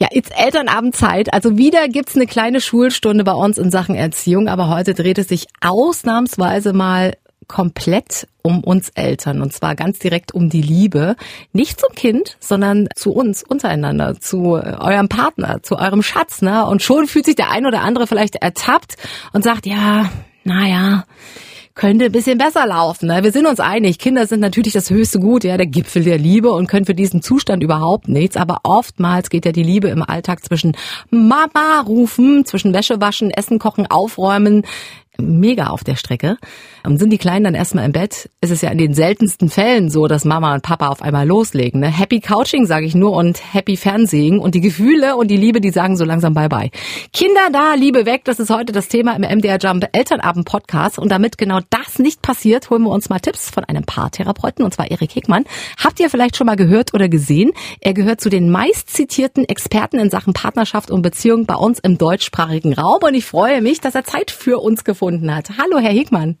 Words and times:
Ja, 0.00 0.08
jetzt 0.12 0.32
Elternabendzeit. 0.34 1.30
Also 1.34 1.58
wieder 1.58 1.86
gibt's 1.88 2.16
eine 2.16 2.26
kleine 2.26 2.62
Schulstunde 2.62 3.22
bei 3.22 3.34
uns 3.34 3.58
in 3.58 3.70
Sachen 3.70 3.94
Erziehung, 3.94 4.48
aber 4.48 4.68
heute 4.68 4.94
dreht 4.94 5.18
es 5.18 5.28
sich 5.28 5.46
ausnahmsweise 5.60 6.72
mal 6.72 7.12
komplett 7.48 8.26
um 8.42 8.64
uns 8.64 8.88
Eltern 8.94 9.42
und 9.42 9.52
zwar 9.52 9.74
ganz 9.74 9.98
direkt 9.98 10.32
um 10.32 10.48
die 10.48 10.62
Liebe, 10.62 11.16
nicht 11.52 11.78
zum 11.80 11.94
Kind, 11.94 12.38
sondern 12.40 12.88
zu 12.96 13.12
uns 13.12 13.42
untereinander, 13.42 14.18
zu 14.18 14.56
äh, 14.56 14.76
eurem 14.78 15.10
Partner, 15.10 15.62
zu 15.62 15.76
eurem 15.76 16.02
Schatz, 16.02 16.40
ne? 16.40 16.64
Und 16.64 16.80
schon 16.80 17.06
fühlt 17.06 17.26
sich 17.26 17.34
der 17.34 17.50
ein 17.50 17.66
oder 17.66 17.82
andere 17.82 18.06
vielleicht 18.06 18.36
ertappt 18.36 18.96
und 19.34 19.44
sagt, 19.44 19.66
ja, 19.66 20.08
naja, 20.44 21.04
könnte 21.80 22.04
ein 22.04 22.12
bisschen 22.12 22.36
besser 22.36 22.66
laufen. 22.66 23.06
Ne? 23.06 23.24
Wir 23.24 23.32
sind 23.32 23.46
uns 23.46 23.58
einig, 23.58 23.98
Kinder 23.98 24.26
sind 24.26 24.40
natürlich 24.40 24.74
das 24.74 24.90
höchste 24.90 25.18
Gut, 25.18 25.44
ja, 25.44 25.56
der 25.56 25.66
Gipfel 25.66 26.04
der 26.04 26.18
Liebe 26.18 26.52
und 26.52 26.66
können 26.66 26.84
für 26.84 26.94
diesen 26.94 27.22
Zustand 27.22 27.62
überhaupt 27.62 28.06
nichts. 28.06 28.36
Aber 28.36 28.58
oftmals 28.64 29.30
geht 29.30 29.46
ja 29.46 29.52
die 29.52 29.62
Liebe 29.62 29.88
im 29.88 30.02
Alltag 30.02 30.44
zwischen 30.44 30.76
Mama 31.08 31.80
rufen, 31.86 32.44
zwischen 32.44 32.74
Wäsche 32.74 33.00
waschen, 33.00 33.30
Essen 33.30 33.58
kochen, 33.58 33.86
aufräumen, 33.86 34.66
mega 35.20 35.68
auf 35.68 35.84
der 35.84 35.96
Strecke. 35.96 36.36
Und 36.84 36.98
sind 36.98 37.10
die 37.10 37.18
Kleinen 37.18 37.44
dann 37.44 37.54
erstmal 37.54 37.84
im 37.84 37.92
Bett, 37.92 38.30
ist 38.40 38.50
es 38.50 38.62
ja 38.62 38.70
in 38.70 38.78
den 38.78 38.94
seltensten 38.94 39.50
Fällen 39.50 39.90
so, 39.90 40.06
dass 40.06 40.24
Mama 40.24 40.54
und 40.54 40.62
Papa 40.62 40.88
auf 40.88 41.02
einmal 41.02 41.26
loslegen. 41.26 41.80
Ne? 41.80 41.88
Happy 41.88 42.20
Couching, 42.20 42.64
sage 42.66 42.86
ich 42.86 42.94
nur, 42.94 43.12
und 43.12 43.40
Happy 43.52 43.76
Fernsehen. 43.76 44.38
Und 44.38 44.54
die 44.54 44.60
Gefühle 44.60 45.16
und 45.16 45.30
die 45.30 45.36
Liebe, 45.36 45.60
die 45.60 45.70
sagen 45.70 45.96
so 45.96 46.04
langsam 46.04 46.32
Bye-bye. 46.32 46.70
Kinder 47.12 47.48
da, 47.52 47.74
Liebe 47.74 48.06
weg, 48.06 48.22
das 48.24 48.40
ist 48.40 48.50
heute 48.50 48.72
das 48.72 48.88
Thema 48.88 49.14
im 49.14 49.22
MDR 49.22 49.58
Jump 49.60 49.88
Elternabend 49.92 50.46
Podcast. 50.46 50.98
Und 50.98 51.10
damit 51.10 51.36
genau 51.36 51.60
das 51.68 51.98
nicht 51.98 52.22
passiert, 52.22 52.70
holen 52.70 52.82
wir 52.82 52.90
uns 52.90 53.10
mal 53.10 53.20
Tipps 53.20 53.50
von 53.50 53.64
einem 53.64 53.84
Paartherapeuten, 53.84 54.64
und 54.64 54.72
zwar 54.72 54.90
Erik 54.90 55.12
Hickmann. 55.12 55.44
Habt 55.82 56.00
ihr 56.00 56.08
vielleicht 56.08 56.36
schon 56.36 56.46
mal 56.46 56.56
gehört 56.56 56.94
oder 56.94 57.08
gesehen? 57.08 57.52
Er 57.80 57.92
gehört 57.92 58.20
zu 58.20 58.30
den 58.30 58.50
meist 58.50 58.88
zitierten 58.88 59.44
Experten 59.44 59.98
in 59.98 60.08
Sachen 60.08 60.32
Partnerschaft 60.32 60.90
und 60.90 61.02
Beziehung 61.02 61.44
bei 61.44 61.56
uns 61.56 61.78
im 61.78 61.98
deutschsprachigen 61.98 62.72
Raum. 62.72 63.00
Und 63.02 63.14
ich 63.14 63.26
freue 63.26 63.60
mich, 63.60 63.80
dass 63.80 63.94
er 63.94 64.04
Zeit 64.04 64.30
für 64.30 64.58
uns 64.58 64.84
gefunden 64.84 65.09
gefunden 65.10 65.34
hat. 65.34 65.50
Hallo, 65.58 65.78
Herr 65.78 65.92
Hegmann. 65.92 66.38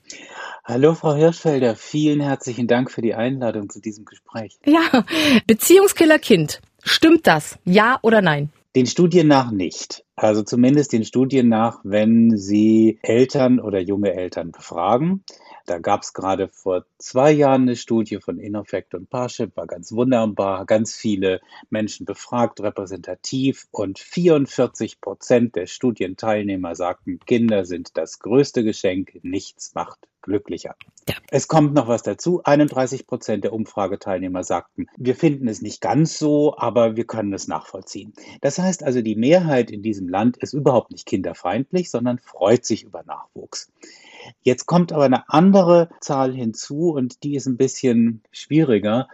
Hallo, 0.64 0.94
Frau 0.94 1.14
Hirschfelder. 1.14 1.74
Vielen 1.74 2.20
herzlichen 2.20 2.68
Dank 2.68 2.90
für 2.90 3.02
die 3.02 3.14
Einladung 3.14 3.68
zu 3.68 3.80
diesem 3.80 4.04
Gespräch. 4.04 4.58
Ja, 4.64 5.04
Beziehungskiller 5.46 6.20
Kind. 6.20 6.60
Stimmt 6.84 7.26
das? 7.26 7.58
Ja 7.64 7.98
oder 8.02 8.22
nein? 8.22 8.50
Den 8.76 8.86
Studien 8.86 9.26
nach 9.26 9.50
nicht. 9.50 10.04
Also 10.14 10.44
zumindest 10.44 10.92
den 10.92 11.04
Studien 11.04 11.48
nach, 11.48 11.80
wenn 11.82 12.36
Sie 12.36 13.00
Eltern 13.02 13.58
oder 13.58 13.80
junge 13.80 14.12
Eltern 14.12 14.52
befragen. 14.52 15.24
Da 15.66 15.78
gab 15.78 16.02
es 16.02 16.12
gerade 16.12 16.48
vor 16.48 16.84
zwei 16.98 17.32
Jahren 17.32 17.62
eine 17.62 17.76
Studie 17.76 18.18
von 18.20 18.38
Innofect 18.38 18.94
und 18.94 19.10
Parship, 19.10 19.56
war 19.56 19.66
ganz 19.66 19.92
wunderbar, 19.92 20.66
ganz 20.66 20.94
viele 20.94 21.40
Menschen 21.70 22.06
befragt, 22.06 22.60
repräsentativ 22.60 23.66
und 23.70 23.98
44 23.98 25.00
Prozent 25.00 25.56
der 25.56 25.66
Studienteilnehmer 25.66 26.74
sagten, 26.74 27.20
Kinder 27.20 27.64
sind 27.64 27.96
das 27.96 28.18
größte 28.18 28.64
Geschenk, 28.64 29.18
nichts 29.22 29.74
macht 29.74 29.98
glücklicher. 30.22 30.76
Ja. 31.08 31.16
Es 31.30 31.48
kommt 31.48 31.74
noch 31.74 31.88
was 31.88 32.02
dazu. 32.02 32.42
31 32.44 33.06
Prozent 33.06 33.44
der 33.44 33.52
Umfrageteilnehmer 33.52 34.44
sagten, 34.44 34.86
wir 34.96 35.14
finden 35.14 35.48
es 35.48 35.62
nicht 35.62 35.80
ganz 35.80 36.18
so, 36.18 36.56
aber 36.56 36.96
wir 36.96 37.04
können 37.04 37.32
es 37.32 37.48
nachvollziehen. 37.48 38.12
Das 38.40 38.58
heißt 38.58 38.82
also, 38.82 39.02
die 39.02 39.16
Mehrheit 39.16 39.70
in 39.70 39.82
diesem 39.82 40.08
Land 40.08 40.36
ist 40.36 40.52
überhaupt 40.52 40.90
nicht 40.90 41.06
kinderfeindlich, 41.06 41.90
sondern 41.90 42.18
freut 42.18 42.64
sich 42.64 42.84
über 42.84 43.02
Nachwuchs. 43.04 43.72
Jetzt 44.42 44.66
kommt 44.66 44.92
aber 44.92 45.04
eine 45.04 45.28
andere 45.28 45.88
Zahl 46.00 46.32
hinzu 46.34 46.90
und 46.92 47.22
die 47.22 47.34
ist 47.34 47.46
ein 47.46 47.56
bisschen 47.56 48.22
schwieriger. 48.32 49.08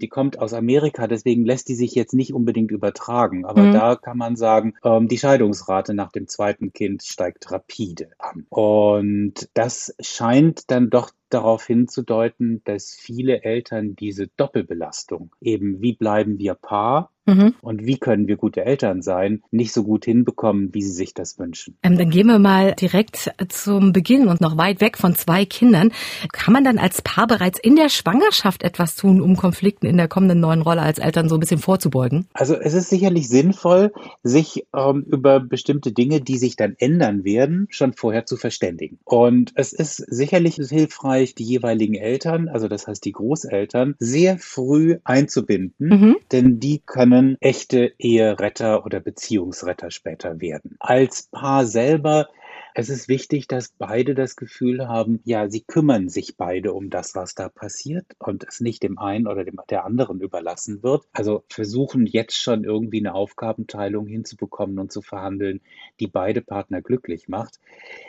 Die 0.00 0.08
kommt 0.08 0.38
aus 0.38 0.52
Amerika, 0.54 1.06
deswegen 1.06 1.44
lässt 1.44 1.68
die 1.68 1.74
sich 1.74 1.94
jetzt 1.94 2.14
nicht 2.14 2.34
unbedingt 2.34 2.70
übertragen. 2.70 3.44
Aber 3.44 3.62
mhm. 3.62 3.72
da 3.72 3.96
kann 3.96 4.16
man 4.16 4.36
sagen, 4.36 4.74
ähm, 4.84 5.06
die 5.06 5.18
Scheidungsrate 5.18 5.94
nach 5.94 6.10
dem 6.10 6.26
zweiten 6.28 6.72
Kind 6.72 7.04
steigt 7.04 7.50
rapide 7.52 8.10
an. 8.18 8.46
Und 8.48 9.48
das 9.54 9.94
scheint 10.00 10.70
dann 10.70 10.90
doch 10.90 11.10
darauf 11.28 11.66
hinzudeuten, 11.66 12.62
dass 12.64 12.92
viele 12.92 13.42
Eltern 13.42 13.94
diese 13.94 14.28
Doppelbelastung, 14.36 15.30
eben 15.40 15.80
wie 15.80 15.94
bleiben 15.94 16.38
wir 16.38 16.54
Paar 16.54 17.11
Mhm. 17.26 17.54
Und 17.60 17.86
wie 17.86 17.98
können 17.98 18.26
wir 18.26 18.36
gute 18.36 18.64
Eltern 18.64 19.00
sein, 19.02 19.42
nicht 19.50 19.72
so 19.72 19.84
gut 19.84 20.04
hinbekommen, 20.04 20.74
wie 20.74 20.82
sie 20.82 20.92
sich 20.92 21.14
das 21.14 21.38
wünschen. 21.38 21.76
Ähm, 21.82 21.96
dann 21.96 22.10
gehen 22.10 22.26
wir 22.26 22.38
mal 22.38 22.74
direkt 22.74 23.32
zum 23.48 23.92
Beginn 23.92 24.26
und 24.26 24.40
noch 24.40 24.56
weit 24.56 24.80
weg 24.80 24.98
von 24.98 25.14
zwei 25.14 25.44
Kindern. 25.44 25.92
Kann 26.32 26.52
man 26.52 26.64
dann 26.64 26.78
als 26.78 27.00
Paar 27.02 27.26
bereits 27.26 27.60
in 27.60 27.76
der 27.76 27.88
Schwangerschaft 27.88 28.64
etwas 28.64 28.96
tun, 28.96 29.20
um 29.20 29.36
Konflikten 29.36 29.86
in 29.86 29.96
der 29.96 30.08
kommenden 30.08 30.40
neuen 30.40 30.62
Rolle 30.62 30.82
als 30.82 30.98
Eltern 30.98 31.28
so 31.28 31.36
ein 31.36 31.40
bisschen 31.40 31.60
vorzubeugen? 31.60 32.26
Also 32.32 32.54
es 32.56 32.74
ist 32.74 32.90
sicherlich 32.90 33.28
sinnvoll, 33.28 33.92
sich 34.24 34.66
ähm, 34.74 35.04
über 35.08 35.38
bestimmte 35.38 35.92
Dinge, 35.92 36.20
die 36.20 36.38
sich 36.38 36.56
dann 36.56 36.74
ändern 36.78 37.24
werden, 37.24 37.68
schon 37.70 37.92
vorher 37.92 38.26
zu 38.26 38.36
verständigen. 38.36 38.98
Und 39.04 39.52
es 39.54 39.72
ist 39.72 39.96
sicherlich 39.96 40.56
hilfreich, 40.56 41.34
die 41.34 41.44
jeweiligen 41.44 41.94
Eltern, 41.94 42.48
also 42.48 42.66
das 42.66 42.88
heißt 42.88 43.04
die 43.04 43.12
Großeltern, 43.12 43.94
sehr 43.98 44.38
früh 44.38 44.98
einzubinden, 45.04 45.88
mhm. 45.88 46.16
denn 46.32 46.58
die 46.58 46.80
können 46.84 47.11
können 47.12 47.36
echte 47.40 47.92
Eheretter 47.98 48.86
oder 48.86 48.98
Beziehungsretter 48.98 49.90
später 49.90 50.40
werden. 50.40 50.76
Als 50.80 51.24
Paar 51.24 51.66
selber 51.66 52.28
es 52.74 52.88
ist 52.88 53.08
wichtig, 53.08 53.48
dass 53.48 53.72
beide 53.78 54.14
das 54.14 54.36
Gefühl 54.36 54.88
haben, 54.88 55.20
ja, 55.24 55.48
sie 55.48 55.62
kümmern 55.62 56.08
sich 56.08 56.36
beide 56.36 56.72
um 56.72 56.90
das, 56.90 57.14
was 57.14 57.34
da 57.34 57.48
passiert 57.48 58.06
und 58.18 58.44
es 58.44 58.60
nicht 58.60 58.82
dem 58.82 58.98
einen 58.98 59.26
oder 59.26 59.44
dem 59.44 59.60
der 59.68 59.84
anderen 59.84 60.20
überlassen 60.20 60.82
wird. 60.82 61.04
Also 61.12 61.44
versuchen 61.48 62.06
jetzt 62.06 62.36
schon 62.36 62.64
irgendwie 62.64 63.00
eine 63.00 63.14
Aufgabenteilung 63.14 64.06
hinzubekommen 64.06 64.78
und 64.78 64.92
zu 64.92 65.02
verhandeln, 65.02 65.60
die 66.00 66.06
beide 66.06 66.40
Partner 66.40 66.80
glücklich 66.80 67.28
macht. 67.28 67.60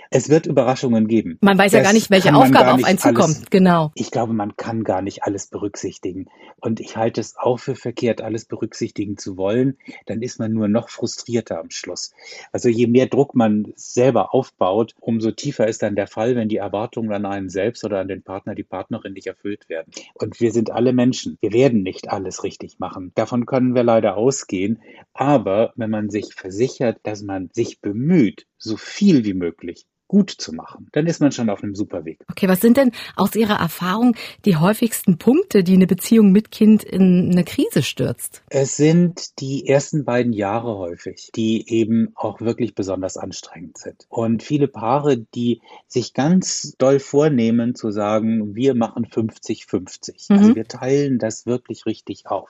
Es 0.10 0.30
wird 0.30 0.46
Überraschungen 0.46 1.08
geben. 1.08 1.40
Man 1.42 1.58
weiß 1.58 1.72
das 1.72 1.80
ja 1.80 1.84
gar 1.84 1.94
nicht, 1.94 2.12
welche 2.12 2.36
Aufgabe 2.36 2.74
auf 2.74 2.84
einen 2.84 3.00
zukommt. 3.00 3.50
Genau. 3.50 3.92
Ich 3.96 4.12
glaube, 4.12 4.34
man 4.34 4.56
kann 4.56 4.84
gar 4.84 5.02
nicht 5.02 5.24
alles 5.24 5.48
berücksichtigen. 5.48 6.28
Und 6.62 6.80
ich 6.80 6.98
halte 6.98 7.20
es 7.20 7.36
auch 7.36 7.60
für 7.60 7.76
verkehrt, 7.76 8.22
alles 8.22 8.46
berücksichtigen 8.46 9.18
zu 9.18 9.38
wollen. 9.38 9.78
Dann 10.06 10.22
ist 10.22 10.40
man 10.40 10.54
nur 10.54 10.68
noch 10.68 10.90
frustrierter 10.90 11.60
am 11.60 11.72
Schluss. 11.72 12.14
Also 12.52 12.70
je 12.70 12.88
mehr 12.88 13.08
Druck 13.08 13.34
man 13.34 13.74
selber 13.76 14.36
aufbaut, 14.54 14.96
umso 15.00 15.32
tiefer 15.32 15.68
ist 15.68 15.82
dann 15.84 15.96
der 15.96 16.08
Fall, 16.08 16.36
wenn 16.36 16.50
die 16.50 16.58
Erwartungen 16.58 17.12
an 17.12 17.26
einen 17.26 17.50
selbst 17.50 17.84
oder 17.84 18.00
an 18.00 18.08
den 18.08 18.24
Partner, 18.24 18.56
die 18.56 18.64
Partnerin 18.64 19.14
nicht 19.14 19.28
erfüllt 19.28 19.68
werden. 19.70 19.92
Und 20.14 20.40
wir 20.40 20.52
sind 20.52 20.72
alle 20.72 20.94
Menschen. 20.94 21.38
Wir 21.42 21.54
werden 21.54 21.84
nicht 21.84 22.10
alles 22.10 22.44
richtig 22.44 22.80
machen. 22.80 23.12
Davon 23.16 23.46
können 23.46 23.76
wir 23.76 23.84
leider 23.84 24.18
ausgehen. 24.18 24.82
Aber 25.14 25.74
wenn 25.76 25.90
man 25.90 26.10
sich 26.10 26.34
versichert, 26.34 27.00
dass 27.04 27.24
man 27.24 27.50
sich 27.52 27.82
bemüht, 27.82 28.48
so 28.58 28.78
viel 28.78 29.26
wie 29.26 29.34
möglich 29.34 29.86
gut 30.08 30.30
zu 30.30 30.54
machen, 30.54 30.88
dann 30.92 31.08
ist 31.08 31.22
man 31.22 31.32
schon 31.32 31.50
auf 31.50 31.64
einem 31.64 31.76
super 31.76 32.06
Weg. 32.06 32.20
Okay, 32.30 32.48
was 32.48 32.62
sind 32.62 32.78
denn 32.78 32.92
aus 33.16 33.36
Ihrer 33.36 33.60
Erfahrung 33.60 34.16
die 34.46 34.58
häufigsten 34.58 35.18
Punkte, 35.18 35.64
die 35.64 35.74
eine 35.74 35.88
Beziehung 35.88 36.32
mit 36.32 36.52
Kind 36.52 36.84
in 36.84 37.32
eine 37.32 37.44
Krise 37.44 37.82
stürzt? 37.84 38.44
Es 38.50 38.76
sind 38.76 39.40
die 39.40 39.68
ersten 39.68 40.06
beiden 40.06 40.34
Jahre 40.34 40.78
häufig, 40.78 41.32
die 41.36 41.68
eben 41.70 42.12
auch 42.16 42.42
wirklich 42.42 42.76
besonders 42.76 43.18
anstrengend 43.18 43.78
sind. 43.78 44.06
Und 44.10 44.44
viele 44.44 44.68
Paare, 44.68 45.18
die 45.18 45.62
sich 45.88 46.14
ganz 46.14 46.76
doll 46.78 47.00
vornehmen 47.00 47.76
zu 47.76 47.92
sagen, 47.92 48.56
wir 48.56 48.76
machen 48.76 49.06
50-50. 49.06 50.32
Mhm. 50.32 50.38
Also 50.38 50.56
wir 50.56 50.68
teilen 50.68 51.18
das 51.18 51.46
wirklich 51.46 51.86
richtig 51.86 52.28
auf. 52.28 52.50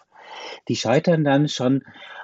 Die 0.67 0.75
scheitern 0.75 1.23
dann 1.23 1.47
schon 1.47 1.83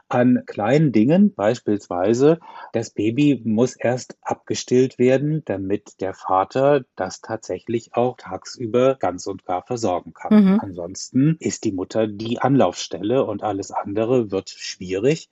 an 0.10 0.44
kleinen 0.48 0.92
Dingen, 0.92 1.34
beispielsweise 1.36 2.40
das 2.74 2.90
Baby 2.90 3.42
muss 3.46 3.76
erst 3.76 4.18
abgestillt 4.22 4.98
werden, 4.98 5.44
damit 5.46 6.02
der 6.02 6.16
Vater 6.16 6.84
das 6.96 7.22
tatsächlich 7.22 7.94
auch 7.94 8.18
tagsüber 8.18 8.96
ganz 8.96 9.28
und 9.28 9.46
gar 9.46 9.64
versorgen 9.64 10.14
kann. 10.14 10.44
Mhm. 10.44 10.60
Ansonsten 10.62 11.38
ist 11.40 11.64
die 11.64 11.72
Mutter 11.72 12.08
die 12.08 12.40
Anlaufstelle 12.40 13.24
und 13.24 13.44
alles 13.44 13.72
andere 13.72 14.32
wird 14.32 14.50
schwierig. 14.50 15.30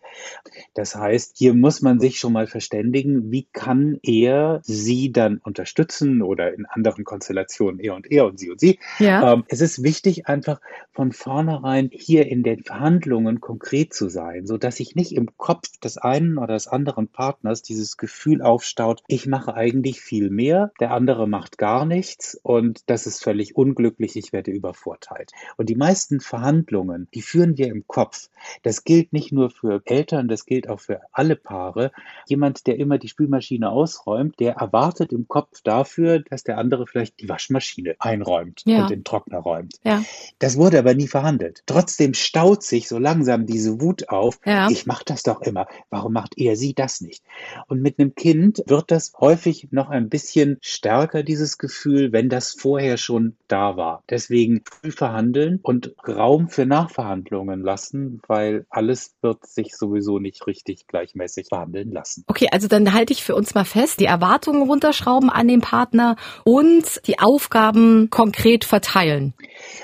Das 0.75 0.95
heißt, 0.95 1.37
hier 1.37 1.55
muss 1.55 1.81
man 1.81 1.99
sich 1.99 2.19
schon 2.19 2.33
mal 2.33 2.45
verständigen, 2.45 3.31
wie 3.31 3.47
kann 3.51 3.99
er 4.03 4.59
sie 4.63 5.11
dann 5.11 5.39
unterstützen 5.39 6.21
oder 6.21 6.53
in 6.53 6.67
anderen 6.67 7.03
Konstellationen 7.03 7.79
er 7.79 7.95
und 7.95 8.11
er 8.11 8.25
und 8.25 8.37
sie 8.37 8.51
und 8.51 8.59
sie. 8.59 8.79
Ja. 8.99 9.33
Ähm, 9.33 9.43
es 9.47 9.61
ist 9.61 9.81
wichtig, 9.81 10.27
einfach 10.27 10.61
von 10.91 11.11
vornherein 11.11 11.89
hier 11.91 12.27
in 12.27 12.43
den 12.43 12.63
Verhandlungen 12.67 13.39
konkret 13.39 13.93
zu 13.93 14.09
sein, 14.09 14.45
so 14.45 14.57
dass 14.57 14.75
sich 14.75 14.95
nicht 14.95 15.13
im 15.13 15.37
Kopf 15.37 15.69
des 15.81 15.97
einen 15.97 16.37
oder 16.37 16.53
des 16.53 16.67
anderen 16.67 17.07
Partners 17.07 17.61
dieses 17.61 17.97
Gefühl 17.97 18.41
aufstaut, 18.41 19.01
ich 19.07 19.25
mache 19.25 19.53
eigentlich 19.55 20.01
viel 20.01 20.29
mehr, 20.29 20.71
der 20.79 20.91
andere 20.91 21.27
macht 21.27 21.57
gar 21.57 21.85
nichts 21.85 22.37
und 22.43 22.81
das 22.87 23.07
ist 23.07 23.23
völlig 23.23 23.55
unglücklich, 23.55 24.17
ich 24.17 24.33
werde 24.33 24.51
übervorteilt. 24.51 25.31
Und 25.55 25.69
die 25.69 25.75
meisten 25.75 26.19
Verhandlungen, 26.19 27.07
die 27.13 27.21
führen 27.21 27.57
wir 27.57 27.67
im 27.67 27.87
Kopf. 27.87 28.29
Das 28.63 28.83
gilt 28.83 29.13
nicht 29.13 29.31
nur 29.31 29.49
für 29.49 29.81
Eltern, 29.85 30.27
das 30.27 30.45
gilt 30.45 30.69
auch 30.69 30.81
für 30.81 31.01
alle 31.13 31.37
Paare. 31.37 31.91
Jemand, 32.27 32.67
der 32.67 32.77
immer 32.77 32.97
die 32.97 33.07
Spülmaschine 33.07 33.69
ausräumt, 33.69 34.39
der 34.39 34.55
erwartet 34.55 35.13
im 35.13 35.27
Kopf 35.27 35.61
dafür, 35.63 36.19
dass 36.19 36.43
der 36.43 36.57
andere 36.57 36.85
vielleicht 36.85 37.21
die 37.21 37.29
Waschmaschine 37.29 37.95
einräumt 37.99 38.63
ja. 38.65 38.81
und 38.81 38.89
den 38.89 39.05
Trockner 39.05 39.39
räumt. 39.39 39.75
Ja. 39.83 40.03
Das 40.39 40.57
wurde 40.57 40.79
aber 40.79 40.93
nie 40.93 41.07
verhandelt. 41.07 41.63
Trotzdem 41.65 42.13
staut 42.13 42.56
baut 42.57 42.63
sich 42.63 42.87
so 42.87 42.97
langsam 42.97 43.45
diese 43.45 43.81
Wut 43.81 44.09
auf. 44.09 44.39
Ja. 44.43 44.69
Ich 44.69 44.87
mache 44.87 45.03
das 45.05 45.21
doch 45.21 45.41
immer. 45.41 45.67
Warum 45.91 46.13
macht 46.13 46.37
er 46.37 46.55
sie 46.55 46.73
das 46.73 47.01
nicht? 47.01 47.23
Und 47.67 47.81
mit 47.81 47.99
einem 47.99 48.15
Kind 48.15 48.63
wird 48.65 48.89
das 48.89 49.13
häufig 49.19 49.67
noch 49.71 49.89
ein 49.89 50.09
bisschen 50.09 50.57
stärker, 50.61 51.21
dieses 51.21 51.59
Gefühl, 51.59 52.11
wenn 52.11 52.29
das 52.29 52.53
vorher 52.53 52.97
schon 52.97 53.35
da 53.47 53.77
war. 53.77 54.03
Deswegen 54.09 54.63
früh 54.65 54.91
verhandeln 54.91 55.59
und 55.61 55.93
Raum 56.07 56.49
für 56.49 56.65
Nachverhandlungen 56.65 57.61
lassen, 57.61 58.21
weil 58.27 58.65
alles 58.69 59.13
wird 59.21 59.45
sich 59.45 59.75
sowieso 59.75 60.17
nicht 60.17 60.47
richtig 60.47 60.87
gleichmäßig 60.87 61.47
verhandeln 61.49 61.91
lassen. 61.91 62.23
Okay, 62.27 62.47
also 62.51 62.67
dann 62.67 62.91
halte 62.93 63.13
ich 63.13 63.23
für 63.23 63.35
uns 63.35 63.53
mal 63.53 63.65
fest, 63.65 63.99
die 63.99 64.05
Erwartungen 64.05 64.63
runterschrauben 64.63 65.29
an 65.29 65.47
den 65.47 65.61
Partner 65.61 66.15
und 66.43 67.05
die 67.05 67.19
Aufgaben 67.19 68.09
konkret 68.09 68.65
verteilen. 68.65 69.35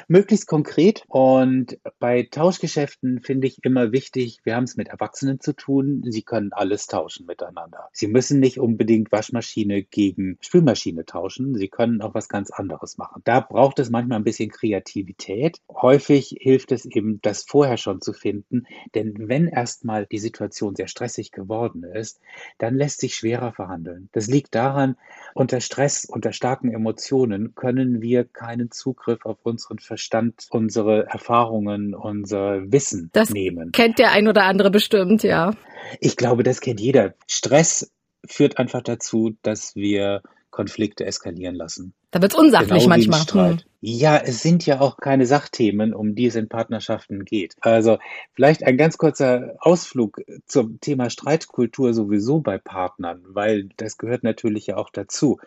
Möglichst 0.08 0.48
konkret 0.48 1.04
und 1.08 1.78
bei 2.00 2.28
Tauschgeschäften 2.54 3.20
finde 3.22 3.48
ich 3.48 3.64
immer 3.64 3.92
wichtig, 3.92 4.42
wir 4.44 4.56
haben 4.56 4.66
es 4.66 4.78
mit 4.78 4.88
Erwachsenen 4.88 5.40
zu 5.40 5.54
tun, 5.54 6.04
sie 6.08 6.22
können 6.22 6.54
alles 6.54 6.86
tauschen 6.86 7.26
miteinander. 7.26 7.90
Sie 7.94 8.06
müssen 8.06 8.40
nicht 8.40 8.60
unbedingt 8.60 9.12
Waschmaschine 9.12 9.82
gegen 9.82 10.38
Spülmaschine 10.40 11.04
tauschen, 11.04 11.56
sie 11.56 11.68
können 11.68 12.04
auch 12.04 12.14
was 12.14 12.30
ganz 12.30 12.52
anderes 12.52 13.00
machen. 13.00 13.24
Da 13.26 13.40
braucht 13.40 13.80
es 13.80 13.90
manchmal 13.90 14.20
ein 14.20 14.24
bisschen 14.24 14.52
Kreativität. 14.52 15.62
Häufig 15.68 16.36
hilft 16.40 16.72
es 16.72 16.86
eben, 16.86 17.20
das 17.24 17.44
vorher 17.44 17.78
schon 17.78 18.02
zu 18.02 18.14
finden, 18.14 18.68
denn 18.94 19.16
wenn 19.28 19.48
erstmal 19.48 20.06
die 20.06 20.20
Situation 20.20 20.76
sehr 20.76 20.88
stressig 20.88 21.32
geworden 21.32 21.84
ist, 21.84 22.22
dann 22.60 22.76
lässt 22.76 23.00
sich 23.00 23.16
schwerer 23.16 23.54
verhandeln. 23.54 24.10
Das 24.12 24.28
liegt 24.28 24.54
daran, 24.54 24.96
unter 25.34 25.60
Stress, 25.60 26.06
unter 26.06 26.34
starken 26.34 26.72
Emotionen 26.72 27.56
können 27.56 28.04
wir 28.04 28.26
keinen 28.26 28.70
Zugriff 28.70 29.26
auf 29.26 29.40
unseren 29.42 29.80
Verstand, 29.80 30.46
unsere 30.52 31.08
Erfahrungen, 31.08 31.96
unser 31.96 32.43
Wissen 32.66 33.10
Das 33.14 33.30
nehmen. 33.30 33.72
kennt 33.72 34.00
der 34.00 34.12
ein 34.12 34.28
oder 34.28 34.44
andere 34.44 34.72
bestimmt, 34.72 35.24
ja. 35.24 35.54
Ich 36.00 36.16
glaube, 36.16 36.44
das 36.44 36.62
kennt 36.62 36.80
jeder. 36.80 37.14
Stress 37.28 37.92
führt 38.26 38.58
einfach 38.58 38.82
dazu, 38.82 39.36
dass 39.42 39.76
wir 39.76 40.22
Konflikte 40.54 41.06
eskalieren 41.06 41.56
lassen. 41.56 41.94
Da 42.12 42.22
wird's 42.22 42.36
unsachlich 42.36 42.84
Genau 42.84 42.88
manchmal. 42.88 43.54
Hm. 43.54 43.60
Ja, 43.82 44.18
es 44.18 44.44
sind 44.44 44.68
ja 44.68 44.80
auch 44.80 44.98
keine 44.98 45.26
Sachthemen, 45.26 45.96
um 45.96 46.14
die 46.14 46.28
es 46.28 46.36
in 46.36 46.48
Partnerschaften 46.48 47.26
geht. 47.26 47.56
Also 47.60 47.98
vielleicht 48.34 48.64
ein 48.64 48.78
ganz 48.78 48.98
kurzer 49.00 49.56
Ausflug 49.60 50.22
zum 50.46 50.80
Thema 50.80 51.10
Streitkultur 51.10 51.94
sowieso 51.96 52.40
bei 52.40 52.60
Partnern, 52.60 53.24
weil 53.28 53.70
das 53.78 53.98
gehört 53.98 54.24
natürlich 54.24 54.68
ja 54.68 54.78
auch 54.78 54.92
dazu. 54.92 55.40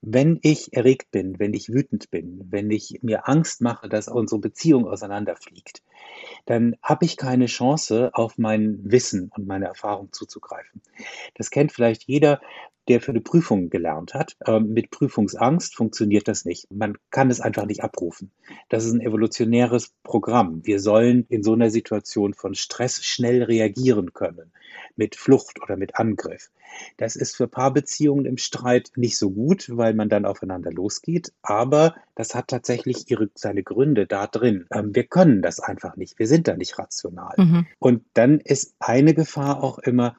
Wenn 0.00 0.38
ich 0.40 0.72
erregt 0.72 1.10
bin, 1.10 1.38
wenn 1.38 1.52
ich 1.52 1.68
wütend 1.68 2.10
bin, 2.10 2.46
wenn 2.48 2.70
ich 2.70 3.00
mir 3.02 3.28
Angst 3.28 3.60
mache, 3.60 3.90
dass 3.90 4.08
unsere 4.08 4.40
Beziehung 4.40 4.88
auseinanderfliegt, 4.88 5.82
dann 6.46 6.76
habe 6.82 7.04
ich 7.04 7.16
keine 7.16 7.46
Chance, 7.46 8.10
auf 8.12 8.38
mein 8.38 8.80
Wissen 8.82 9.30
und 9.36 9.46
meine 9.46 9.66
Erfahrung 9.66 10.12
zuzugreifen. 10.12 10.82
Das 11.34 11.50
kennt 11.50 11.72
vielleicht 11.72 12.04
jeder, 12.04 12.40
der 12.88 13.00
für 13.00 13.12
eine 13.12 13.20
Prüfung 13.20 13.70
gelernt 13.70 14.14
hat. 14.14 14.36
Ähm, 14.46 14.72
mit 14.72 14.90
Prüfungsangst 14.90 15.76
funktioniert 15.76 16.26
das 16.26 16.44
nicht. 16.44 16.66
Man 16.72 16.96
kann 17.10 17.30
es 17.30 17.40
einfach 17.40 17.66
nicht 17.66 17.84
abrufen. 17.84 18.32
Das 18.68 18.84
ist 18.84 18.92
ein 18.92 19.00
evolutionäres 19.00 19.94
Programm. 20.02 20.66
Wir 20.66 20.80
sollen 20.80 21.24
in 21.28 21.42
so 21.42 21.52
einer 21.52 21.70
Situation 21.70 22.34
von 22.34 22.54
Stress 22.54 23.04
schnell 23.04 23.42
reagieren 23.42 24.12
können. 24.12 24.52
Mit 24.96 25.14
Flucht 25.14 25.62
oder 25.62 25.76
mit 25.76 25.96
Angriff. 25.96 26.50
Das 26.96 27.16
ist 27.16 27.36
für 27.36 27.48
Paarbeziehungen 27.48 28.26
im 28.26 28.36
Streit 28.36 28.92
nicht 28.96 29.18
so 29.18 29.30
gut, 29.30 29.76
weil 29.76 29.94
man 29.94 30.08
dann 30.08 30.24
aufeinander 30.24 30.72
losgeht. 30.72 31.32
Aber 31.42 31.94
das 32.14 32.34
hat 32.34 32.48
tatsächlich 32.48 33.10
ihre, 33.10 33.30
seine 33.34 33.62
Gründe 33.62 34.06
da 34.06 34.26
drin. 34.26 34.66
Ähm, 34.72 34.94
wir 34.94 35.04
können 35.04 35.40
das 35.40 35.58
einfach 35.58 35.96
nicht. 35.96 36.18
Wir 36.18 36.26
sind 36.26 36.48
da 36.48 36.56
nicht 36.56 36.78
rational. 36.78 37.34
Mhm. 37.38 37.66
Und 37.78 38.04
dann 38.14 38.40
ist 38.40 38.74
eine 38.78 39.14
Gefahr 39.14 39.62
auch 39.62 39.78
immer, 39.78 40.16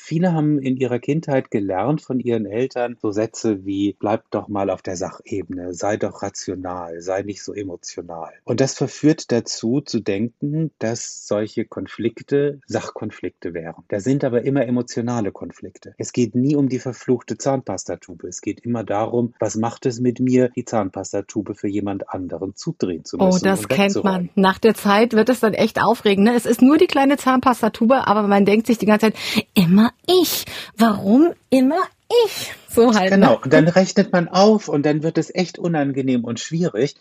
viele 0.00 0.32
haben 0.32 0.58
in 0.58 0.76
ihrer 0.76 0.98
Kindheit 0.98 1.50
gelernt 1.50 2.02
von 2.02 2.18
ihren 2.18 2.46
Eltern 2.46 2.96
so 3.00 3.12
Sätze 3.12 3.64
wie, 3.64 3.96
bleib 3.98 4.30
doch 4.30 4.48
mal 4.48 4.70
auf 4.70 4.82
der 4.82 4.96
Sachebene, 4.96 5.72
sei 5.72 5.96
doch 5.96 6.22
rational, 6.22 7.00
sei 7.00 7.22
nicht 7.22 7.42
so 7.42 7.54
emotional. 7.54 8.32
Und 8.44 8.60
das 8.60 8.74
verführt 8.74 9.30
dazu 9.30 9.80
zu 9.80 10.00
denken, 10.00 10.72
dass 10.78 11.26
solche 11.26 11.64
Konflikte 11.64 12.60
Sachkonflikte 12.66 13.54
wären. 13.54 13.84
Da 13.88 14.00
sind 14.00 14.24
aber 14.24 14.42
immer 14.42 14.66
emotionale 14.66 15.30
Konflikte. 15.30 15.85
Es 15.98 16.12
geht 16.12 16.34
nie 16.34 16.56
um 16.56 16.68
die 16.68 16.78
verfluchte 16.78 17.38
Zahnpastatube. 17.38 18.28
Es 18.28 18.40
geht 18.40 18.60
immer 18.60 18.84
darum, 18.84 19.34
was 19.38 19.56
macht 19.56 19.86
es 19.86 20.00
mit 20.00 20.20
mir, 20.20 20.50
die 20.50 20.64
Zahnpastatube 20.64 21.54
für 21.54 21.68
jemand 21.68 22.08
anderen 22.08 22.54
zudrehen 22.54 23.04
zu 23.04 23.16
müssen. 23.16 23.28
Oh, 23.28 23.38
das 23.42 23.68
kennt 23.68 24.02
man. 24.04 24.30
Nach 24.34 24.58
der 24.58 24.74
Zeit 24.74 25.12
wird 25.12 25.28
es 25.28 25.40
dann 25.40 25.54
echt 25.54 25.82
aufregend. 25.82 26.26
Ne? 26.26 26.34
Es 26.34 26.46
ist 26.46 26.62
nur 26.62 26.78
die 26.78 26.86
kleine 26.86 27.16
Zahnpastatube, 27.16 28.06
aber 28.06 28.22
man 28.22 28.44
denkt 28.44 28.66
sich 28.66 28.78
die 28.78 28.86
ganze 28.86 29.12
Zeit, 29.12 29.16
immer 29.54 29.90
ich. 30.06 30.44
Warum 30.76 31.32
immer 31.50 31.80
ich? 32.26 32.52
So 32.68 32.94
halt. 32.94 33.10
Genau, 33.12 33.32
Ne? 33.32 33.38
und 33.42 33.52
dann 33.52 33.68
rechnet 33.68 34.12
man 34.12 34.28
auf 34.28 34.68
und 34.68 34.86
dann 34.86 35.02
wird 35.02 35.18
es 35.18 35.34
echt 35.34 35.58
unangenehm 35.58 36.24
und 36.24 36.40
schwierig. 36.40 36.94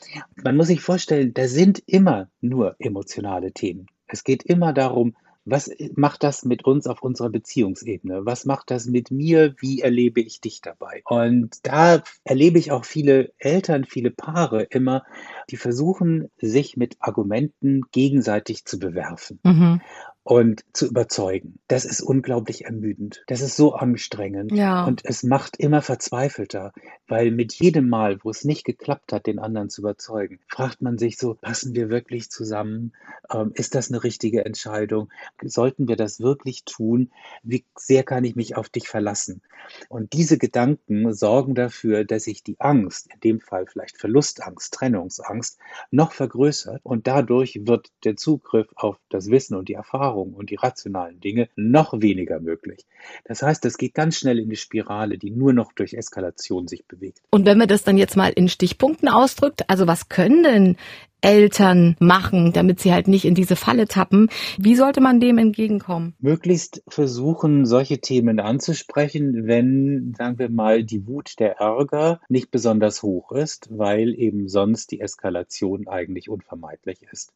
Man 0.44 0.56
muss 0.58 0.68
sich 0.68 0.82
vorstellen, 0.82 1.34
da 1.34 1.48
sind 1.48 1.84
immer 1.86 2.28
nur 2.42 2.76
emotionale 2.80 3.52
Themen. 3.52 3.88
Es 4.08 4.24
geht 4.24 4.44
immer 4.44 4.72
darum, 4.74 5.16
was 5.46 5.72
macht 5.96 6.24
das 6.24 6.44
mit 6.44 6.66
uns 6.66 6.88
auf 6.88 7.02
unserer 7.02 7.30
Beziehungsebene? 7.30 8.26
Was 8.26 8.46
macht 8.46 8.72
das 8.72 8.88
mit 8.88 9.12
mir? 9.12 9.56
Wie 9.60 9.82
erlebe 9.82 10.22
ich 10.22 10.42
dich 10.42 10.62
dabei? 10.62 11.02
Und 11.06 11.66
da 11.66 12.04
erlebe 12.24 12.60
ich 12.60 12.72
auch 12.72 12.84
viele 12.84 13.32
Eltern, 13.38 13.86
viele 13.86 14.12
Paare 14.12 14.64
immer, 14.64 15.04
die 15.52 15.58
versuchen, 15.58 16.30
sich 16.38 16.78
mit 16.78 16.98
Argumenten 17.00 17.82
gegenseitig 17.92 18.66
zu 18.66 18.80
bewerfen 18.80 19.40
Mhm. 19.44 19.82
Und 20.26 20.66
zu 20.74 20.88
überzeugen. 20.88 21.60
Das 21.68 21.86
ist 21.86 22.02
unglaublich 22.02 22.66
ermüdend. 22.66 23.24
Das 23.28 23.42
ist 23.42 23.56
so 23.56 23.76
anstrengend. 23.76 24.52
Ja. 24.52 24.84
Und 24.84 25.06
es 25.06 25.22
macht 25.22 25.56
immer 25.58 25.84
verzweifelter, 25.84 26.74
weil 27.08 27.30
mit 27.30 27.54
jedem 27.54 27.88
Mal, 27.90 28.18
wo 28.24 28.32
es 28.32 28.44
nicht 28.44 28.66
geklappt 28.66 29.14
hat, 29.14 29.28
den 29.28 29.38
anderen 29.38 29.70
zu 29.70 29.82
überzeugen, 29.82 30.40
fragt 30.48 30.82
man 30.82 30.98
sich 30.98 31.20
so, 31.20 31.36
passen 31.36 31.76
wir 31.76 31.90
wirklich 31.90 32.32
zusammen? 32.32 32.94
Ähm, 33.32 33.52
ist 33.54 33.76
das 33.76 33.92
eine 33.92 34.04
richtige 34.04 34.44
Entscheidung? 34.46 35.10
Sollten 35.44 35.88
wir 35.88 35.96
das 35.96 36.20
wirklich 36.20 36.66
tun? 36.66 37.12
Wie 37.44 37.64
sehr 37.78 38.02
kann 38.02 38.24
ich 38.24 38.36
mich 38.36 38.58
auf 38.58 38.68
dich 38.70 38.88
verlassen? 38.88 39.44
Und 39.90 40.14
diese 40.14 40.40
Gedanken 40.40 41.14
sorgen 41.14 41.54
dafür, 41.54 42.04
dass 42.04 42.24
sich 42.24 42.44
die 42.44 42.60
Angst, 42.60 43.10
in 43.14 43.20
dem 43.20 43.42
Fall 43.42 43.68
vielleicht 43.68 43.98
Verlustangst, 44.00 44.74
Trennungsangst, 44.74 45.60
noch 45.92 46.14
vergrößert 46.14 46.82
und 46.84 47.06
dadurch 47.06 47.62
wird 47.66 47.92
der 48.04 48.16
Zugriff 48.16 48.68
auf 48.76 49.00
das 49.10 49.30
Wissen 49.30 49.56
und 49.56 49.70
die 49.70 49.74
Erfahrung 49.74 50.15
und 50.22 50.50
die 50.50 50.56
rationalen 50.56 51.20
Dinge 51.20 51.50
noch 51.56 52.00
weniger 52.02 52.40
möglich. 52.40 52.86
Das 53.24 53.42
heißt, 53.42 53.66
es 53.66 53.78
geht 53.78 53.94
ganz 53.94 54.18
schnell 54.18 54.40
in 54.40 54.50
die 54.50 54.56
Spirale, 54.56 55.18
die 55.18 55.32
nur 55.32 55.54
noch 55.54 55.74
durch 55.74 55.94
Eskalation 55.94 56.68
sich 56.68 56.86
bewegt. 56.86 57.22
Und 57.32 57.46
wenn 57.46 57.58
man 57.58 57.68
das 57.68 57.84
dann 57.84 57.98
jetzt 57.98 58.16
mal 58.16 58.32
in 58.32 58.48
Stichpunkten 58.48 59.10
ausdrückt, 59.10 59.70
also 59.70 59.88
was 59.88 60.10
können 60.10 60.44
denn 60.44 60.78
Eltern 61.26 61.96
machen, 62.00 62.54
damit 62.54 62.80
sie 62.80 62.94
halt 62.94 63.08
nicht 63.08 63.26
in 63.26 63.34
diese 63.34 63.56
Falle 63.56 63.88
tappen? 63.88 64.30
Wie 64.60 64.76
sollte 64.76 65.02
man 65.02 65.20
dem 65.20 65.40
entgegenkommen? 65.40 66.14
Möglichst 66.20 66.84
versuchen, 66.88 67.66
solche 67.66 68.00
Themen 68.00 68.40
anzusprechen, 68.40 69.48
wenn, 69.48 70.14
sagen 70.16 70.38
wir 70.38 70.50
mal, 70.50 70.84
die 70.84 71.08
Wut, 71.08 71.40
der 71.40 71.58
Ärger 71.58 72.22
nicht 72.30 72.52
besonders 72.52 73.02
hoch 73.02 73.32
ist, 73.32 73.70
weil 73.72 74.14
eben 74.14 74.48
sonst 74.48 74.92
die 74.92 75.02
Eskalation 75.02 75.88
eigentlich 75.88 76.30
unvermeidlich 76.30 77.00
ist. 77.12 77.34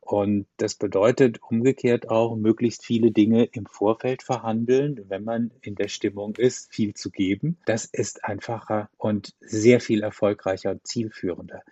Und 0.00 0.46
das 0.56 0.74
bedeutet 0.74 1.40
umgekehrt 1.42 2.08
auch, 2.08 2.36
möglichst 2.36 2.86
viele 2.86 3.10
Dinge 3.10 3.44
im 3.44 3.66
Vorfeld 3.66 4.22
verhandeln, 4.22 5.04
wenn 5.08 5.24
man 5.24 5.50
in 5.60 5.74
der 5.74 5.88
Stimmung 5.88 6.36
ist, 6.36 6.72
viel 6.72 6.94
zu 6.94 7.10
geben. 7.10 7.58
Das 7.66 7.84
ist 7.84 8.24
einfacher 8.24 8.88
und 8.96 9.34
sehr 9.40 9.80
viel 9.80 10.02
erfolgreicher 10.02 10.70
und 10.70 10.86
zielführender. 10.86 11.62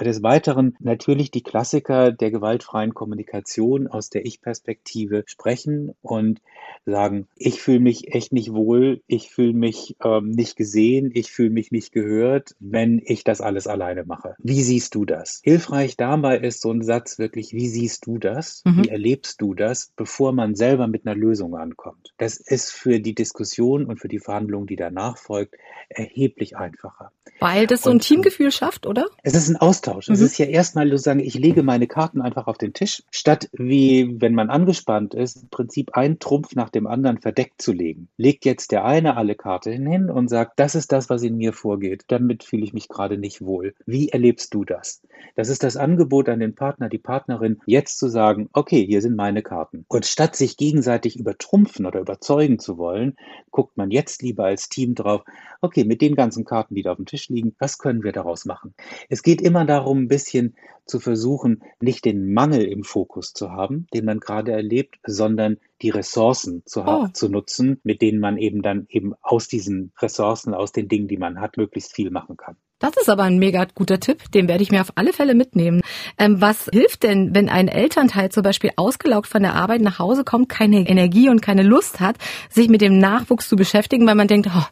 Des 0.00 0.22
Weiteren 0.22 0.76
natürlich 0.78 1.30
die 1.30 1.42
Klassiker 1.42 2.12
der 2.12 2.30
gewaltfreien 2.30 2.92
Kommunikation 2.94 3.88
aus 3.88 4.10
der 4.10 4.26
Ich-Perspektive 4.26 5.24
sprechen 5.26 5.94
und 6.02 6.40
sagen, 6.84 7.26
ich 7.36 7.62
fühle 7.62 7.80
mich 7.80 8.14
echt 8.14 8.32
nicht 8.32 8.52
wohl, 8.52 9.00
ich 9.06 9.30
fühle 9.30 9.54
mich 9.54 9.96
ähm, 10.04 10.30
nicht 10.30 10.54
gesehen, 10.56 11.10
ich 11.14 11.32
fühle 11.32 11.50
mich 11.50 11.72
nicht 11.72 11.92
gehört, 11.92 12.54
wenn 12.60 13.00
ich 13.04 13.24
das 13.24 13.40
alles 13.40 13.66
alleine 13.66 14.04
mache. 14.04 14.36
Wie 14.38 14.62
siehst 14.62 14.94
du 14.94 15.04
das? 15.06 15.40
Hilfreich 15.42 15.96
dabei 15.96 16.38
ist 16.38 16.60
so 16.60 16.70
ein 16.70 16.82
Satz 16.82 17.18
wirklich, 17.18 17.52
wie 17.52 17.68
siehst 17.68 18.06
du 18.06 18.18
das? 18.18 18.62
Mhm. 18.64 18.84
Wie 18.84 18.88
erlebst 18.88 19.40
du 19.40 19.54
das, 19.54 19.92
bevor 19.96 20.32
man 20.32 20.54
selber 20.54 20.86
mit 20.88 21.06
einer 21.06 21.16
Lösung 21.16 21.56
ankommt? 21.56 22.12
Das 22.18 22.36
ist 22.38 22.70
für 22.70 23.00
die 23.00 23.14
Diskussion 23.14 23.86
und 23.86 23.98
für 23.98 24.08
die 24.08 24.20
Verhandlung, 24.20 24.66
die 24.66 24.76
danach 24.76 25.16
folgt, 25.16 25.54
erheblich 25.88 26.56
einfacher. 26.56 27.12
Weil 27.40 27.66
das 27.66 27.82
so 27.82 27.90
ein 27.90 27.94
Und- 27.96 28.02
Teamgefühl 28.02 28.50
schafft, 28.50 28.86
oder? 28.86 29.06
Es 29.22 29.34
ist 29.34 29.48
ein 29.48 29.56
Austausch. 29.56 29.85
Es 29.86 30.20
mhm. 30.20 30.26
ist 30.26 30.38
ja 30.38 30.46
erstmal 30.46 30.88
sozusagen, 30.88 31.20
ich 31.20 31.34
lege 31.34 31.62
meine 31.62 31.86
Karten 31.86 32.20
einfach 32.20 32.46
auf 32.46 32.58
den 32.58 32.72
Tisch, 32.72 33.02
statt 33.10 33.48
wie, 33.52 34.20
wenn 34.20 34.34
man 34.34 34.50
angespannt 34.50 35.14
ist, 35.14 35.42
im 35.42 35.48
Prinzip 35.48 35.96
ein 35.96 36.18
Trumpf 36.18 36.54
nach 36.54 36.70
dem 36.70 36.86
anderen 36.86 37.18
verdeckt 37.18 37.62
zu 37.62 37.72
legen. 37.72 38.08
Legt 38.16 38.44
jetzt 38.44 38.72
der 38.72 38.84
eine 38.84 39.16
alle 39.16 39.34
Karten 39.34 39.86
hin 39.86 40.10
und 40.10 40.28
sagt, 40.28 40.58
das 40.58 40.74
ist 40.74 40.92
das, 40.92 41.08
was 41.10 41.22
in 41.22 41.36
mir 41.36 41.52
vorgeht. 41.52 42.04
Damit 42.08 42.44
fühle 42.44 42.64
ich 42.64 42.72
mich 42.72 42.88
gerade 42.88 43.18
nicht 43.18 43.42
wohl. 43.42 43.74
Wie 43.86 44.08
erlebst 44.08 44.52
du 44.54 44.64
das? 44.64 45.02
Das 45.34 45.48
ist 45.48 45.62
das 45.62 45.76
Angebot 45.76 46.28
an 46.28 46.40
den 46.40 46.54
Partner, 46.54 46.88
die 46.88 46.98
Partnerin, 46.98 47.60
jetzt 47.66 47.98
zu 47.98 48.08
sagen, 48.08 48.48
okay, 48.52 48.84
hier 48.84 49.02
sind 49.02 49.16
meine 49.16 49.42
Karten. 49.42 49.84
Und 49.88 50.06
statt 50.06 50.36
sich 50.36 50.56
gegenseitig 50.56 51.18
übertrumpfen 51.18 51.86
oder 51.86 52.00
überzeugen 52.00 52.58
zu 52.58 52.78
wollen, 52.78 53.16
guckt 53.50 53.76
man 53.76 53.90
jetzt 53.90 54.22
lieber 54.22 54.44
als 54.44 54.68
Team 54.68 54.94
drauf, 54.94 55.22
okay, 55.60 55.84
mit 55.84 56.00
den 56.00 56.14
ganzen 56.14 56.44
Karten, 56.44 56.74
die 56.74 56.82
da 56.82 56.92
auf 56.92 56.96
dem 56.96 57.06
Tisch 57.06 57.28
liegen, 57.28 57.54
was 57.58 57.78
können 57.78 58.02
wir 58.02 58.12
daraus 58.12 58.44
machen? 58.44 58.74
Es 59.08 59.22
geht 59.22 59.40
immer 59.40 59.64
darum, 59.64 59.75
ein 59.84 60.08
bisschen 60.08 60.56
zu 60.86 61.00
versuchen, 61.00 61.62
nicht 61.80 62.04
den 62.04 62.32
Mangel 62.32 62.64
im 62.64 62.84
Fokus 62.84 63.32
zu 63.32 63.50
haben, 63.50 63.86
den 63.92 64.04
man 64.04 64.20
gerade 64.20 64.52
erlebt, 64.52 64.98
sondern 65.04 65.58
die 65.82 65.90
Ressourcen 65.90 66.62
zu, 66.64 66.84
oh. 66.86 67.08
zu 67.08 67.28
nutzen, 67.28 67.80
mit 67.82 68.00
denen 68.02 68.20
man 68.20 68.38
eben 68.38 68.62
dann 68.62 68.86
eben 68.88 69.14
aus 69.20 69.48
diesen 69.48 69.92
Ressourcen, 69.98 70.54
aus 70.54 70.72
den 70.72 70.88
Dingen, 70.88 71.08
die 71.08 71.18
man 71.18 71.40
hat, 71.40 71.56
möglichst 71.56 71.94
viel 71.94 72.10
machen 72.10 72.36
kann. 72.36 72.56
Das 72.78 72.94
ist 73.00 73.08
aber 73.08 73.22
ein 73.22 73.38
mega 73.38 73.66
guter 73.74 74.00
Tipp, 74.00 74.30
den 74.32 74.48
werde 74.48 74.62
ich 74.62 74.70
mir 74.70 74.82
auf 74.82 74.92
alle 74.96 75.14
Fälle 75.14 75.34
mitnehmen. 75.34 75.80
Ähm, 76.18 76.42
was 76.42 76.68
hilft 76.70 77.04
denn, 77.04 77.34
wenn 77.34 77.48
ein 77.48 77.68
Elternteil 77.68 78.30
zum 78.30 78.42
Beispiel 78.42 78.70
ausgelaugt 78.76 79.28
von 79.28 79.42
der 79.42 79.54
Arbeit 79.54 79.80
nach 79.80 79.98
Hause 79.98 80.24
kommt, 80.24 80.50
keine 80.50 80.86
Energie 80.86 81.30
und 81.30 81.40
keine 81.40 81.62
Lust 81.62 82.00
hat, 82.00 82.16
sich 82.50 82.68
mit 82.68 82.82
dem 82.82 82.98
Nachwuchs 82.98 83.48
zu 83.48 83.56
beschäftigen, 83.56 84.06
weil 84.06 84.14
man 84.14 84.28
denkt, 84.28 84.50
oh, 84.54 84.64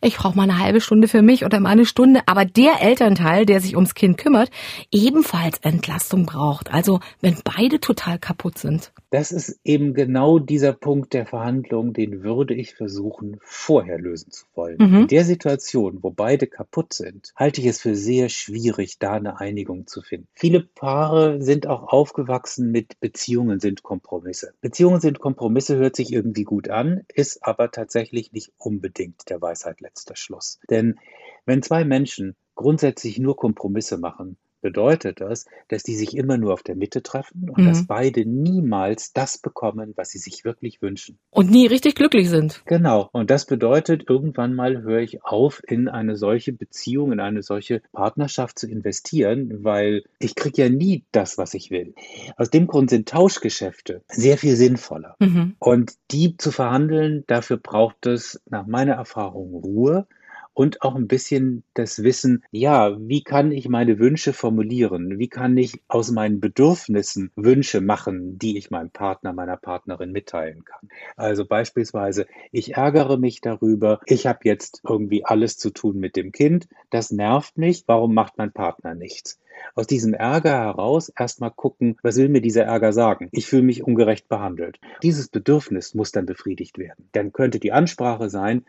ich 0.00 0.16
brauche 0.16 0.36
mal 0.36 0.42
eine 0.42 0.58
halbe 0.58 0.80
Stunde 0.80 1.06
für 1.06 1.22
mich 1.22 1.44
oder 1.44 1.60
mal 1.60 1.70
eine 1.70 1.86
Stunde, 1.86 2.22
aber 2.26 2.44
der 2.44 2.82
Elternteil, 2.82 3.46
der 3.46 3.60
sich 3.60 3.76
ums 3.76 3.94
Kind 3.94 4.18
kümmert, 4.18 4.50
ebenfalls 4.90 5.58
Entlastung 5.58 6.26
braucht. 6.26 6.72
Also 6.72 6.98
wenn 7.20 7.36
beide 7.44 7.78
total 7.78 8.18
kaputt 8.18 8.58
sind. 8.58 8.90
Das 9.12 9.30
ist 9.30 9.60
eben 9.62 9.92
genau 9.92 10.38
dieser 10.38 10.72
Punkt 10.72 11.12
der 11.12 11.26
Verhandlung, 11.26 11.92
den 11.92 12.22
würde 12.22 12.54
ich 12.54 12.74
versuchen, 12.74 13.36
vorher 13.42 13.98
lösen 13.98 14.30
zu 14.30 14.46
wollen. 14.54 14.78
Mhm. 14.80 15.00
In 15.02 15.06
der 15.08 15.26
Situation, 15.26 15.98
wo 16.00 16.10
beide 16.10 16.46
kaputt 16.46 16.94
sind, 16.94 17.34
halte 17.36 17.60
ich 17.60 17.66
es 17.66 17.78
für 17.78 17.94
sehr 17.94 18.30
schwierig, 18.30 18.98
da 18.98 19.12
eine 19.12 19.38
Einigung 19.38 19.86
zu 19.86 20.00
finden. 20.00 20.28
Viele 20.32 20.60
Paare 20.60 21.42
sind 21.42 21.66
auch 21.66 21.92
aufgewachsen 21.92 22.70
mit 22.70 23.00
Beziehungen 23.00 23.60
sind 23.60 23.82
Kompromisse. 23.82 24.54
Beziehungen 24.62 25.02
sind 25.02 25.18
Kompromisse 25.18 25.76
hört 25.76 25.94
sich 25.94 26.10
irgendwie 26.10 26.44
gut 26.44 26.70
an, 26.70 27.02
ist 27.12 27.44
aber 27.44 27.70
tatsächlich 27.70 28.32
nicht 28.32 28.50
unbedingt 28.56 29.28
der 29.28 29.42
Weisheit 29.42 29.82
letzter 29.82 30.16
Schluss. 30.16 30.58
Denn 30.70 30.98
wenn 31.44 31.62
zwei 31.62 31.84
Menschen 31.84 32.34
grundsätzlich 32.54 33.18
nur 33.18 33.36
Kompromisse 33.36 33.98
machen, 33.98 34.38
bedeutet 34.62 35.20
das, 35.20 35.46
dass 35.68 35.82
die 35.82 35.94
sich 35.94 36.16
immer 36.16 36.38
nur 36.38 36.54
auf 36.54 36.62
der 36.62 36.76
Mitte 36.76 37.02
treffen 37.02 37.50
und 37.50 37.62
mhm. 37.62 37.66
dass 37.66 37.86
beide 37.86 38.24
niemals 38.24 39.12
das 39.12 39.36
bekommen, 39.36 39.92
was 39.96 40.10
sie 40.10 40.18
sich 40.18 40.44
wirklich 40.44 40.80
wünschen. 40.80 41.18
Und 41.30 41.50
nie 41.50 41.66
richtig 41.66 41.96
glücklich 41.96 42.30
sind. 42.30 42.62
Genau. 42.64 43.10
Und 43.12 43.30
das 43.30 43.44
bedeutet, 43.44 44.08
irgendwann 44.08 44.54
mal 44.54 44.82
höre 44.82 45.00
ich 45.00 45.24
auf, 45.24 45.62
in 45.66 45.88
eine 45.88 46.16
solche 46.16 46.52
Beziehung, 46.52 47.12
in 47.12 47.20
eine 47.20 47.42
solche 47.42 47.82
Partnerschaft 47.92 48.58
zu 48.58 48.68
investieren, 48.68 49.64
weil 49.64 50.04
ich 50.18 50.34
kriege 50.34 50.62
ja 50.62 50.68
nie 50.70 51.04
das, 51.12 51.36
was 51.36 51.52
ich 51.54 51.70
will. 51.70 51.94
Aus 52.36 52.50
dem 52.50 52.66
Grund 52.66 52.90
sind 52.90 53.08
Tauschgeschäfte 53.08 54.02
sehr 54.08 54.38
viel 54.38 54.56
sinnvoller. 54.56 55.16
Mhm. 55.18 55.56
Und 55.58 55.94
die 56.10 56.36
zu 56.36 56.52
verhandeln, 56.52 57.24
dafür 57.26 57.56
braucht 57.56 58.06
es 58.06 58.40
nach 58.48 58.66
meiner 58.66 58.94
Erfahrung 58.94 59.54
Ruhe 59.54 60.06
und 60.54 60.82
auch 60.82 60.94
ein 60.94 61.08
bisschen 61.08 61.64
das 61.74 62.02
Wissen, 62.02 62.44
ja, 62.50 62.96
wie 63.00 63.22
kann 63.22 63.52
ich 63.52 63.68
meine 63.68 63.98
Wünsche 63.98 64.32
formulieren? 64.32 65.18
Wie 65.18 65.28
kann 65.28 65.56
ich 65.56 65.82
aus 65.88 66.10
meinen 66.10 66.40
Bedürfnissen 66.40 67.30
Wünsche 67.36 67.80
machen, 67.80 68.38
die 68.38 68.58
ich 68.58 68.70
meinem 68.70 68.90
Partner, 68.90 69.32
meiner 69.32 69.56
Partnerin 69.56 70.12
mitteilen 70.12 70.64
kann? 70.64 70.88
Also 71.16 71.46
beispielsweise, 71.46 72.26
ich 72.50 72.74
ärgere 72.76 73.16
mich 73.16 73.40
darüber, 73.40 74.00
ich 74.06 74.26
habe 74.26 74.40
jetzt 74.44 74.82
irgendwie 74.86 75.24
alles 75.24 75.58
zu 75.58 75.70
tun 75.70 75.98
mit 75.98 76.16
dem 76.16 76.32
Kind, 76.32 76.68
das 76.90 77.10
nervt 77.10 77.56
mich, 77.56 77.84
warum 77.86 78.14
macht 78.14 78.38
mein 78.38 78.52
Partner 78.52 78.94
nichts? 78.94 79.38
aus 79.74 79.86
diesem 79.86 80.14
Ärger 80.14 80.58
heraus 80.58 81.08
erstmal 81.08 81.50
gucken, 81.50 81.96
was 82.02 82.16
will 82.16 82.28
mir 82.28 82.40
dieser 82.40 82.64
Ärger 82.64 82.92
sagen? 82.92 83.28
Ich 83.32 83.46
fühle 83.46 83.62
mich 83.62 83.84
ungerecht 83.84 84.28
behandelt. 84.28 84.78
Dieses 85.02 85.28
Bedürfnis 85.28 85.94
muss 85.94 86.12
dann 86.12 86.26
befriedigt 86.26 86.78
werden. 86.78 87.08
Dann 87.12 87.32
könnte 87.32 87.58
die 87.60 87.72
Ansprache 87.72 88.28
sein, 88.28 88.64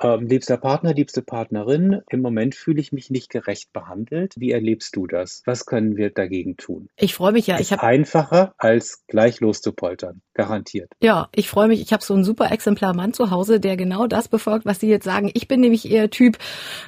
ähm, 0.00 0.26
liebster 0.26 0.56
Partner, 0.56 0.94
liebste 0.94 1.22
Partnerin, 1.22 2.02
im 2.08 2.20
Moment 2.20 2.54
fühle 2.54 2.80
ich 2.80 2.92
mich 2.92 3.10
nicht 3.10 3.30
gerecht 3.30 3.72
behandelt. 3.72 4.34
Wie 4.36 4.52
erlebst 4.52 4.94
du 4.96 5.06
das? 5.06 5.42
Was 5.44 5.66
können 5.66 5.96
wir 5.96 6.10
dagegen 6.10 6.56
tun? 6.56 6.88
Ich 6.96 7.14
freue 7.14 7.32
mich 7.32 7.46
ja. 7.46 7.56
Ist 7.56 7.62
ich 7.62 7.72
habe 7.72 7.82
einfacher 7.82 8.54
als 8.58 9.04
gleich 9.08 9.40
loszupoltern, 9.40 10.22
garantiert. 10.34 10.92
Ja, 11.00 11.28
ich 11.34 11.48
freue 11.48 11.68
mich. 11.68 11.80
Ich 11.80 11.92
habe 11.92 12.02
so 12.02 12.14
ein 12.14 12.24
super 12.24 12.50
Exemplar 12.50 12.94
Mann 12.94 13.12
zu 13.12 13.30
Hause, 13.30 13.60
der 13.60 13.76
genau 13.76 14.06
das 14.06 14.28
befolgt, 14.28 14.66
was 14.66 14.80
Sie 14.80 14.88
jetzt 14.88 15.04
sagen. 15.04 15.30
Ich 15.34 15.48
bin 15.48 15.60
nämlich 15.60 15.90
eher 15.90 16.10
Typ 16.10 16.38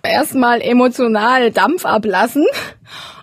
erstmal 0.02 0.60
emotional 0.60 1.50
Dampf 1.50 1.84
ablassen 1.84 2.46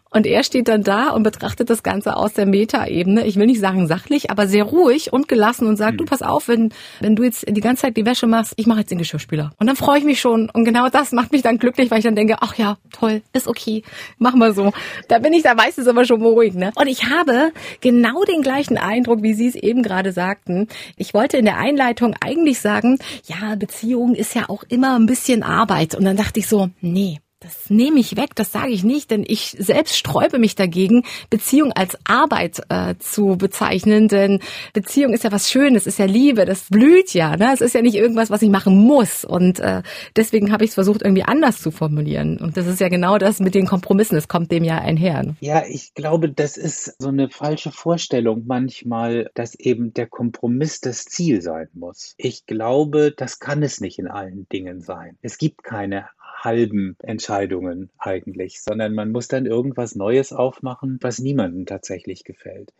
und 0.09 0.25
er 0.25 0.43
steht 0.43 0.67
dann 0.67 0.83
da 0.83 1.09
und 1.09 1.23
betrachtet 1.23 1.69
das 1.69 1.83
Ganze 1.83 2.15
aus 2.15 2.33
der 2.33 2.45
Metaebene. 2.45 3.25
Ich 3.25 3.35
will 3.35 3.45
nicht 3.45 3.59
sagen 3.59 3.87
sachlich, 3.87 4.31
aber 4.31 4.47
sehr 4.47 4.63
ruhig 4.63 5.13
und 5.13 5.27
gelassen 5.27 5.67
und 5.67 5.77
sagt, 5.77 5.93
mhm. 5.93 5.97
du 5.97 6.05
pass 6.05 6.21
auf, 6.21 6.47
wenn, 6.47 6.71
wenn 6.99 7.15
du 7.15 7.23
jetzt 7.23 7.45
die 7.47 7.61
ganze 7.61 7.83
Zeit 7.83 7.97
die 7.97 8.05
Wäsche 8.05 8.27
machst, 8.27 8.53
ich 8.57 8.67
mache 8.67 8.79
jetzt 8.79 8.91
den 8.91 8.97
Geschirrspüler. 8.97 9.51
Und 9.59 9.67
dann 9.67 9.75
freue 9.75 9.99
ich 9.99 10.05
mich 10.05 10.19
schon. 10.19 10.49
Und 10.49 10.65
genau 10.65 10.89
das 10.89 11.11
macht 11.11 11.31
mich 11.31 11.41
dann 11.41 11.57
glücklich, 11.57 11.91
weil 11.91 11.99
ich 11.99 12.05
dann 12.05 12.15
denke, 12.15 12.37
ach 12.41 12.55
ja, 12.55 12.77
toll, 12.91 13.21
ist 13.33 13.47
okay, 13.47 13.83
machen 14.17 14.39
wir 14.39 14.53
so. 14.53 14.73
Da 15.07 15.19
bin 15.19 15.33
ich 15.33 15.43
da 15.43 15.55
meistens 15.55 15.87
aber 15.87 16.05
schon 16.05 16.19
beruhigt. 16.19 16.55
Ne? 16.55 16.71
Und 16.75 16.87
ich 16.87 17.05
habe 17.05 17.51
genau 17.81 18.23
den 18.23 18.41
gleichen 18.41 18.77
Eindruck, 18.77 19.23
wie 19.23 19.33
Sie 19.33 19.47
es 19.47 19.55
eben 19.55 19.83
gerade 19.83 20.11
sagten. 20.11 20.67
Ich 20.95 21.13
wollte 21.13 21.37
in 21.37 21.45
der 21.45 21.57
Einleitung 21.57 22.15
eigentlich 22.19 22.59
sagen, 22.59 22.99
ja, 23.25 23.55
Beziehung 23.55 24.15
ist 24.15 24.35
ja 24.35 24.49
auch 24.49 24.63
immer 24.69 24.97
ein 24.97 25.05
bisschen 25.05 25.43
Arbeit. 25.43 25.95
Und 25.95 26.05
dann 26.05 26.17
dachte 26.17 26.39
ich 26.39 26.47
so, 26.47 26.69
nee, 26.81 27.19
das 27.47 27.69
nehme 27.69 27.99
ich 27.99 28.17
weg, 28.17 28.35
das 28.35 28.51
sage 28.51 28.71
ich 28.71 28.83
nicht, 28.83 29.09
denn 29.09 29.23
ich 29.25 29.55
selbst 29.57 29.97
sträube 29.97 30.37
mich 30.37 30.55
dagegen, 30.55 31.03
Beziehung 31.29 31.71
als 31.71 31.97
Arbeit 32.03 32.61
äh, 32.67 32.95
zu 32.99 33.37
bezeichnen, 33.37 34.09
denn 34.09 34.41
Beziehung 34.73 35.13
ist 35.13 35.23
ja 35.23 35.31
was 35.31 35.49
Schönes, 35.49 35.87
ist 35.87 35.97
ja 35.97 36.05
Liebe, 36.05 36.43
das 36.43 36.65
blüht 36.69 37.13
ja, 37.13 37.37
ne? 37.37 37.51
Es 37.53 37.61
ist 37.61 37.73
ja 37.73 37.81
nicht 37.81 37.95
irgendwas, 37.95 38.29
was 38.29 38.41
ich 38.41 38.49
machen 38.49 38.77
muss 38.77 39.23
und 39.23 39.61
äh, 39.61 39.81
deswegen 40.17 40.51
habe 40.51 40.65
ich 40.65 40.71
es 40.71 40.73
versucht, 40.73 41.03
irgendwie 41.03 41.23
anders 41.23 41.61
zu 41.61 41.71
formulieren 41.71 42.37
und 42.37 42.57
das 42.57 42.67
ist 42.67 42.81
ja 42.81 42.89
genau 42.89 43.17
das 43.17 43.39
mit 43.39 43.55
den 43.55 43.65
Kompromissen, 43.65 44.17
es 44.17 44.27
kommt 44.27 44.51
dem 44.51 44.65
ja 44.65 44.79
einher. 44.79 45.23
Ne? 45.23 45.35
Ja, 45.39 45.63
ich 45.65 45.93
glaube, 45.93 46.29
das 46.29 46.57
ist 46.57 47.01
so 47.01 47.07
eine 47.07 47.29
falsche 47.29 47.71
Vorstellung 47.71 48.43
manchmal, 48.45 49.31
dass 49.35 49.55
eben 49.55 49.93
der 49.93 50.07
Kompromiss 50.07 50.81
das 50.81 51.05
Ziel 51.05 51.41
sein 51.41 51.69
muss. 51.73 52.13
Ich 52.17 52.45
glaube, 52.45 53.13
das 53.15 53.39
kann 53.39 53.63
es 53.63 53.79
nicht 53.79 53.99
in 53.99 54.07
allen 54.07 54.49
Dingen 54.49 54.81
sein. 54.81 55.17
Es 55.21 55.37
gibt 55.37 55.63
keine 55.63 56.09
halben 56.37 56.95
Entscheidungen 56.99 57.89
eigentlich, 57.97 58.61
sondern 58.61 58.93
man 58.93 59.11
muss 59.11 59.27
dann 59.27 59.45
irgendwas 59.45 59.95
Neues 59.95 60.31
aufmachen, 60.31 60.99
was 61.01 61.19
niemandem 61.19 61.65
tatsächlich 61.65 62.23
gefällt. 62.23 62.73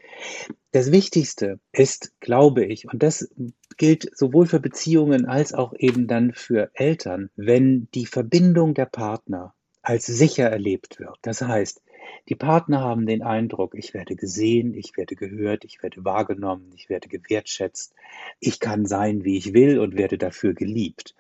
Das 0.72 0.92
Wichtigste 0.92 1.60
ist, 1.72 2.14
glaube 2.20 2.66
ich, 2.66 2.92
und 2.92 3.02
das 3.02 3.34
gilt 3.78 4.16
sowohl 4.16 4.46
für 4.46 4.60
Beziehungen 4.60 5.26
als 5.26 5.54
auch 5.54 5.74
eben 5.78 6.08
dann 6.08 6.34
für 6.34 6.70
Eltern, 6.74 7.30
wenn 7.36 7.88
die 7.94 8.06
Verbindung 8.06 8.74
der 8.74 8.86
Partner 8.86 9.54
als 9.82 10.06
sicher 10.06 10.50
erlebt 10.50 11.00
wird. 11.00 11.18
Das 11.22 11.42
heißt, 11.42 11.82
die 12.30 12.36
Partner 12.36 12.82
haben 12.82 13.06
den 13.06 13.24
Eindruck, 13.24 13.74
ich 13.76 13.94
werde 13.94 14.16
gesehen, 14.16 14.74
ich 14.74 14.98
werde 14.98 15.16
gehört, 15.16 15.66
ich 15.66 15.82
werde 15.82 16.04
wahrgenommen, 16.06 16.72
ich 16.76 16.90
werde 16.90 17.10
gewertschätzt, 17.10 17.94
ich 18.40 18.60
kann 18.60 18.86
sein, 18.86 19.24
wie 19.24 19.38
ich 19.38 19.54
will 19.54 19.80
und 19.80 19.98
werde 19.98 20.18
dafür 20.18 20.54
geliebt 20.54 21.16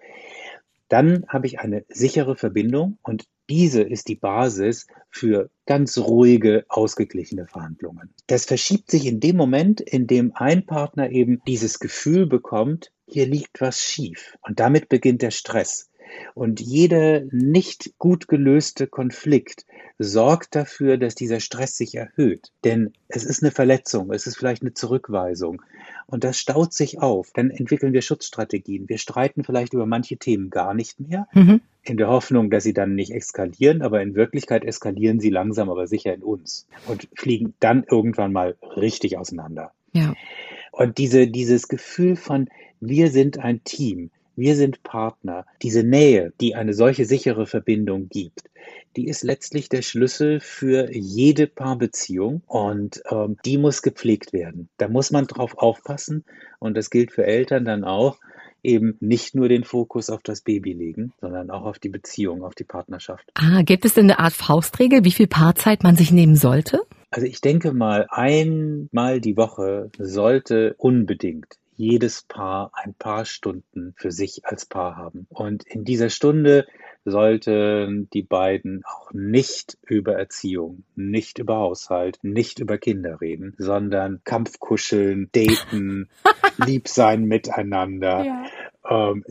dann 0.90 1.26
habe 1.28 1.48
ich 1.48 1.60
eine 1.60 1.86
sichere 1.90 2.36
Verbindung 2.36 2.98
und 3.02 3.26
diese 3.50 3.82
ist 3.82 4.08
die 4.08 4.16
Basis 4.16 4.88
für 5.10 5.50
ganz 5.66 5.98
ruhige, 5.98 6.66
ausgeglichene 6.68 7.48
Verhandlungen. 7.48 8.14
Das 8.28 8.46
verschiebt 8.46 8.92
sich 8.92 9.06
in 9.06 9.20
dem 9.20 9.38
Moment, 9.38 9.80
in 9.80 10.08
dem 10.08 10.34
ein 10.36 10.66
Partner 10.66 11.10
eben 11.12 11.42
dieses 11.48 11.80
Gefühl 11.80 12.28
bekommt, 12.28 12.92
hier 13.06 13.26
liegt 13.26 13.62
was 13.62 13.80
schief. 13.80 14.38
Und 14.42 14.60
damit 14.60 14.90
beginnt 14.90 15.22
der 15.22 15.32
Stress. 15.32 15.90
Und 16.36 16.60
jeder 16.60 17.22
nicht 17.32 17.98
gut 17.98 18.28
gelöste 18.28 18.88
Konflikt 18.88 19.66
sorgt 20.00 20.56
dafür, 20.56 20.98
dass 20.98 21.16
dieser 21.16 21.40
Stress 21.40 21.78
sich 21.78 21.96
erhöht. 21.96 22.52
Denn 22.64 22.94
es 23.08 23.24
ist 23.24 23.44
eine 23.44 23.52
Verletzung, 23.52 24.12
es 24.12 24.28
ist 24.28 24.38
vielleicht 24.38 24.62
eine 24.62 24.74
Zurückweisung. 24.74 25.62
Und 26.08 26.24
das 26.24 26.40
staut 26.40 26.74
sich 26.74 27.00
auf. 27.00 27.32
Dann 27.34 27.50
entwickeln 27.50 27.94
wir 27.94 28.02
Schutzstrategien. 28.02 28.88
Wir 28.88 28.98
streiten 28.98 29.44
vielleicht 29.44 29.74
über 29.74 29.86
manche 29.86 30.18
Themen 30.18 30.50
gar 30.50 30.74
nicht 30.74 31.00
mehr, 31.00 31.28
mhm. 31.34 31.62
in 31.84 31.98
der 31.98 32.08
Hoffnung, 32.08 32.50
dass 32.50 32.64
sie 32.64 32.74
dann 32.74 32.96
nicht 32.96 33.12
eskalieren, 33.12 33.82
aber 33.82 34.02
in 34.02 34.16
Wirklichkeit 34.16 34.64
eskalieren 34.64 35.20
sie 35.20 35.30
langsam, 35.30 35.70
aber 35.70 35.86
sicher 35.88 36.14
in 36.14 36.24
uns 36.24 36.66
und 36.88 37.10
fliegen 37.14 37.54
dann 37.60 37.84
irgendwann 37.90 38.32
mal 38.32 38.56
richtig 38.78 39.18
auseinander. 39.18 39.72
Ja. 39.92 40.14
Und 40.72 40.98
diese, 40.98 41.28
dieses 41.28 41.68
Gefühl 41.68 42.16
von, 42.16 42.50
wir 42.80 43.10
sind 43.12 43.40
ein 43.40 43.64
Team, 43.64 44.12
wir 44.38 44.56
sind 44.56 44.84
Partner. 44.84 45.46
Diese 45.64 45.84
Nähe, 45.84 46.32
die 46.40 46.54
eine 46.54 46.74
solche 46.74 47.06
sichere 47.06 47.48
Verbindung 47.48 48.08
gibt, 48.08 48.44
die 48.98 49.08
ist 49.08 49.24
letztlich 49.24 49.70
der 49.70 49.84
Schlüssel 49.84 50.40
für 50.40 50.92
jede 50.92 51.46
Paarbeziehung 51.48 52.42
und 52.48 53.02
ähm, 53.10 53.38
die 53.46 53.58
muss 53.58 53.84
gepflegt 53.84 54.34
werden. 54.34 54.70
Da 54.78 54.88
muss 54.88 55.12
man 55.12 55.28
drauf 55.28 55.58
aufpassen 55.58 56.26
und 56.60 56.76
das 56.76 56.90
gilt 56.90 57.12
für 57.12 57.26
Eltern 57.26 57.64
dann 57.64 57.84
auch, 57.84 58.18
eben 58.64 58.98
nicht 59.00 59.36
nur 59.36 59.48
den 59.48 59.64
Fokus 59.64 60.10
auf 60.10 60.24
das 60.24 60.42
Baby 60.42 60.74
legen, 60.74 61.14
sondern 61.22 61.52
auch 61.52 61.64
auf 61.64 61.80
die 61.80 61.90
Beziehung, 61.90 62.44
auf 62.44 62.56
die 62.56 62.64
Partnerschaft. 62.64 63.32
Ah, 63.36 63.62
gibt 63.62 63.86
es 63.86 63.94
denn 63.94 64.06
eine 64.06 64.20
Art 64.20 64.34
Faustregel, 64.34 65.06
wie 65.06 65.12
viel 65.12 65.28
Paarzeit 65.28 65.84
man 65.84 65.96
sich 65.96 66.12
nehmen 66.12 66.36
sollte? 66.36 66.82
Also 67.12 67.28
ich 67.28 67.40
denke 67.40 67.72
mal, 67.72 68.08
einmal 68.10 69.22
die 69.22 69.38
Woche 69.38 69.92
sollte 70.00 70.76
unbedingt 70.80 71.46
jedes 71.76 72.24
Paar 72.24 72.72
ein 72.74 72.96
paar 72.96 73.26
Stunden 73.26 73.94
für 73.96 74.12
sich 74.12 74.42
als 74.44 74.66
Paar 74.66 74.98
haben. 74.98 75.28
Und 75.30 75.64
in 75.68 75.86
dieser 75.86 76.10
Stunde 76.10 76.66
sollten 77.10 78.10
die 78.12 78.24
beiden 78.24 78.84
auch 78.86 79.14
nicht 79.14 79.78
über 79.88 80.14
Erziehung, 80.14 80.84
nicht 80.96 81.40
über 81.40 81.56
Haushalt, 81.56 82.20
nicht 82.22 82.60
über 82.60 82.78
Kinder 82.78 83.22
reden, 83.22 83.56
sondern 83.58 84.22
Kampfkuscheln, 84.26 85.30
daten, 85.32 86.10
lieb 86.66 86.88
sein 86.90 87.24
miteinander. 87.24 88.24
Ja 88.26 88.46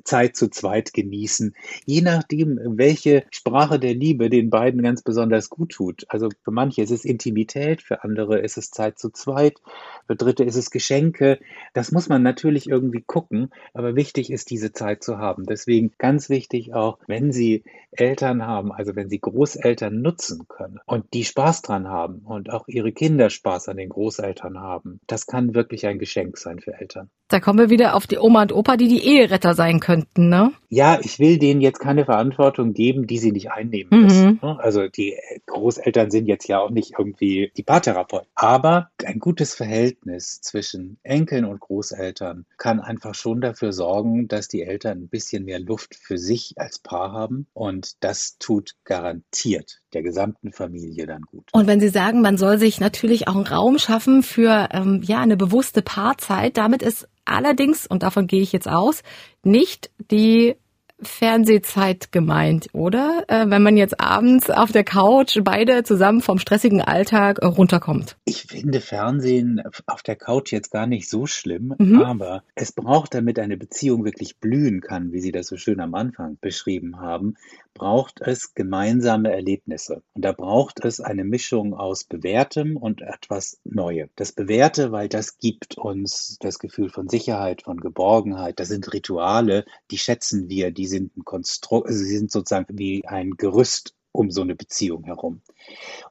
Zeit 0.05 0.37
zu 0.37 0.49
zweit 0.51 0.93
genießen, 0.93 1.55
je 1.87 2.03
nachdem, 2.03 2.59
welche 2.77 3.25
Sprache 3.31 3.79
der 3.79 3.95
Liebe 3.95 4.29
den 4.29 4.51
beiden 4.51 4.83
ganz 4.83 5.03
besonders 5.03 5.49
gut 5.49 5.73
tut. 5.73 6.05
Also 6.09 6.29
für 6.45 6.51
manche 6.51 6.83
ist 6.83 6.91
es 6.91 7.07
Intimität, 7.07 7.81
für 7.81 8.05
andere 8.05 8.39
ist 8.41 8.59
es 8.59 8.71
Zeit 8.71 8.99
zu 8.99 9.11
zweit, 9.11 9.63
für 10.07 10.15
Dritte 10.15 10.45
ist 10.45 10.57
es 10.57 10.71
Geschenke. 10.71 11.39
Das 11.73 11.91
muss 11.91 12.11
man 12.11 12.23
natürlich 12.23 12.69
irgendwie 12.69 13.01
gucken, 13.01 13.51
aber 13.73 13.97
wichtig 13.97 14.31
ist, 14.31 14.51
diese 14.51 14.73
Zeit 14.73 15.03
zu 15.03 15.17
haben. 15.19 15.47
Deswegen 15.47 15.93
ganz 15.97 16.29
wichtig 16.29 16.75
auch, 16.75 16.99
wenn 17.07 17.33
Sie 17.33 17.65
Eltern 17.93 18.47
haben, 18.47 18.73
also 18.73 18.95
wenn 18.95 19.09
Sie 19.09 19.21
Großeltern 19.21 20.03
nutzen 20.03 20.49
können 20.49 20.81
und 20.85 21.15
die 21.15 21.25
Spaß 21.25 21.63
dran 21.63 21.89
haben 21.89 22.19
und 22.19 22.51
auch 22.51 22.69
Ihre 22.69 22.93
Kinder 22.93 23.31
Spaß 23.31 23.71
an 23.71 23.79
den 23.79 23.89
Großeltern 23.89 24.61
haben, 24.61 25.01
das 25.07 25.27
kann 25.27 25.55
wirklich 25.55 25.87
ein 25.87 25.99
Geschenk 25.99 26.37
sein 26.37 26.61
für 26.61 26.75
Eltern. 26.75 27.11
Da 27.29 27.41
kommen 27.41 27.59
wir 27.59 27.71
wieder 27.71 27.97
auf 27.97 28.07
die 28.07 28.19
Oma 28.19 28.43
und 28.43 28.53
Opa, 28.53 28.77
die 28.77 28.87
die 28.87 29.05
Eheretter 29.05 29.55
sein 29.55 29.81
könnten, 29.81 30.29
ne? 30.29 30.53
Ja, 30.69 31.01
ich 31.03 31.19
will 31.19 31.39
denen 31.39 31.61
jetzt 31.61 31.81
keine 31.81 32.05
Verantwortung 32.05 32.73
geben, 32.73 33.07
die 33.07 33.19
sie 33.19 33.33
nicht 33.33 33.51
einnehmen 33.51 33.91
mhm. 33.91 34.05
müssen. 34.05 34.41
Ne? 34.43 34.59
Also 34.61 34.89
die 34.89 35.17
Großeltern 35.47 36.11
sind 36.11 36.27
jetzt 36.27 36.47
ja 36.47 36.61
auch 36.61 36.71
nicht 36.71 36.95
irgendwie 36.97 37.51
die 37.57 37.63
Paartherapeuten. 37.65 38.29
Aber 38.35 38.91
ein 39.05 39.19
gutes 39.19 39.55
Verhältnis 39.55 40.41
zwischen 40.41 40.99
Enkeln 41.03 41.45
und 41.45 41.61
Großeltern 41.61 42.47
kann 42.59 42.81
einfach 42.81 43.15
schon 43.15 43.41
dafür 43.41 43.73
sorgen, 43.73 44.29
dass 44.29 44.49
die 44.49 44.63
Eltern 44.63 44.99
ein 44.99 45.09
bisschen 45.09 45.45
mehr 45.45 45.61
Luft 45.61 45.97
für 45.97 46.19
sich 46.19 46.55
als 46.57 46.79
Paar 46.79 47.13
haben. 47.13 47.47
Und 47.55 48.05
das 48.05 48.39
tut 48.39 48.75
garantiert 48.85 49.81
der 49.93 50.03
gesamten 50.03 50.53
Familie 50.53 51.07
dann 51.07 51.23
gut. 51.23 51.49
Und 51.53 51.67
wenn 51.67 51.81
Sie 51.81 51.89
sagen, 51.89 52.21
man 52.21 52.39
soll 52.39 52.59
sich 52.59 52.81
natürlich 52.81 53.29
auch 53.29 53.37
einen 53.37 53.47
Raum 53.47 53.79
schaffen 53.79 54.23
für 54.23 54.69
ähm, 54.73 55.03
ja 55.03 55.21
eine 55.21 55.37
bewusste 55.37 55.83
Paarzeit, 55.83 56.57
damit 56.57 56.83
ist 56.83 57.09
allerdings, 57.25 57.87
und 57.87 58.03
davon 58.03 58.27
gehe 58.27 58.43
ich 58.43 58.53
jetzt 58.53 58.69
aus, 58.69 59.03
nicht 59.43 59.91
die 60.11 60.57
Fernsehzeit 61.01 62.11
gemeint, 62.11 62.69
oder? 62.73 63.25
Äh, 63.29 63.51
wenn 63.51 63.63
man 63.63 63.77
jetzt 63.77 64.01
abends 64.01 64.49
auf 64.49 64.73
der 64.73 64.85
Couch 64.85 65.39
beide 65.45 65.85
zusammen 65.85 66.23
vom 66.23 66.39
stressigen 66.39 66.81
Alltag 66.81 67.43
runterkommt. 67.43 68.17
Ich 68.25 68.45
finde 68.45 68.81
Fernsehen 68.81 69.63
auf 69.87 70.03
der 70.03 70.17
Couch 70.17 70.53
jetzt 70.53 70.71
gar 70.71 70.87
nicht 70.87 71.09
so 71.11 71.27
schlimm, 71.27 71.75
mhm. 71.79 72.01
aber 72.01 72.43
es 72.55 72.73
braucht, 72.73 73.15
damit 73.15 73.39
eine 73.39 73.59
Beziehung 73.59 74.05
wirklich 74.05 74.39
blühen 74.39 74.81
kann, 74.81 75.13
wie 75.13 75.21
Sie 75.21 75.33
das 75.33 75.49
so 75.49 75.57
schön 75.57 75.81
am 75.81 75.95
Anfang 75.95 76.39
beschrieben 76.41 76.99
haben, 76.99 77.37
braucht 77.77 78.21
es 78.23 78.55
gemeinsame 78.55 79.31
Erlebnisse. 79.31 80.03
Und 80.15 80.25
da 80.25 80.33
braucht 80.33 80.85
es 80.85 81.01
eine 81.01 81.25
Mischung 81.25 81.75
aus 81.75 82.05
Bewährtem 82.05 82.77
und 82.77 83.03
etwas 83.03 83.61
Neuem. 83.65 84.09
Das 84.17 84.33
Bewährte, 84.33 84.93
weil 84.93 85.09
das 85.09 85.37
gibt 85.39 85.77
uns 85.77 86.39
das 86.41 86.59
Gefühl 86.59 86.89
von 86.89 87.09
Sicherheit, 87.09 87.63
von 87.63 87.79
Geborgenheit. 87.79 88.59
Das 88.59 88.69
sind 88.69 88.93
Rituale, 88.93 89.67
die 89.91 89.99
schätzen 89.99 90.49
wir, 90.49 90.71
die 90.71 90.87
sind 90.87 91.17
ein 91.17 91.25
Konstrukt, 91.25 91.89
also 91.89 92.03
sie 92.03 92.17
sind 92.17 92.33
sozusagen 92.33 92.79
wie 92.79 93.07
ein 93.07 93.33
Gerüst 93.33 93.95
um 94.17 94.31
so 94.31 94.41
eine 94.41 94.55
Beziehung 94.55 95.05
herum. 95.05 95.43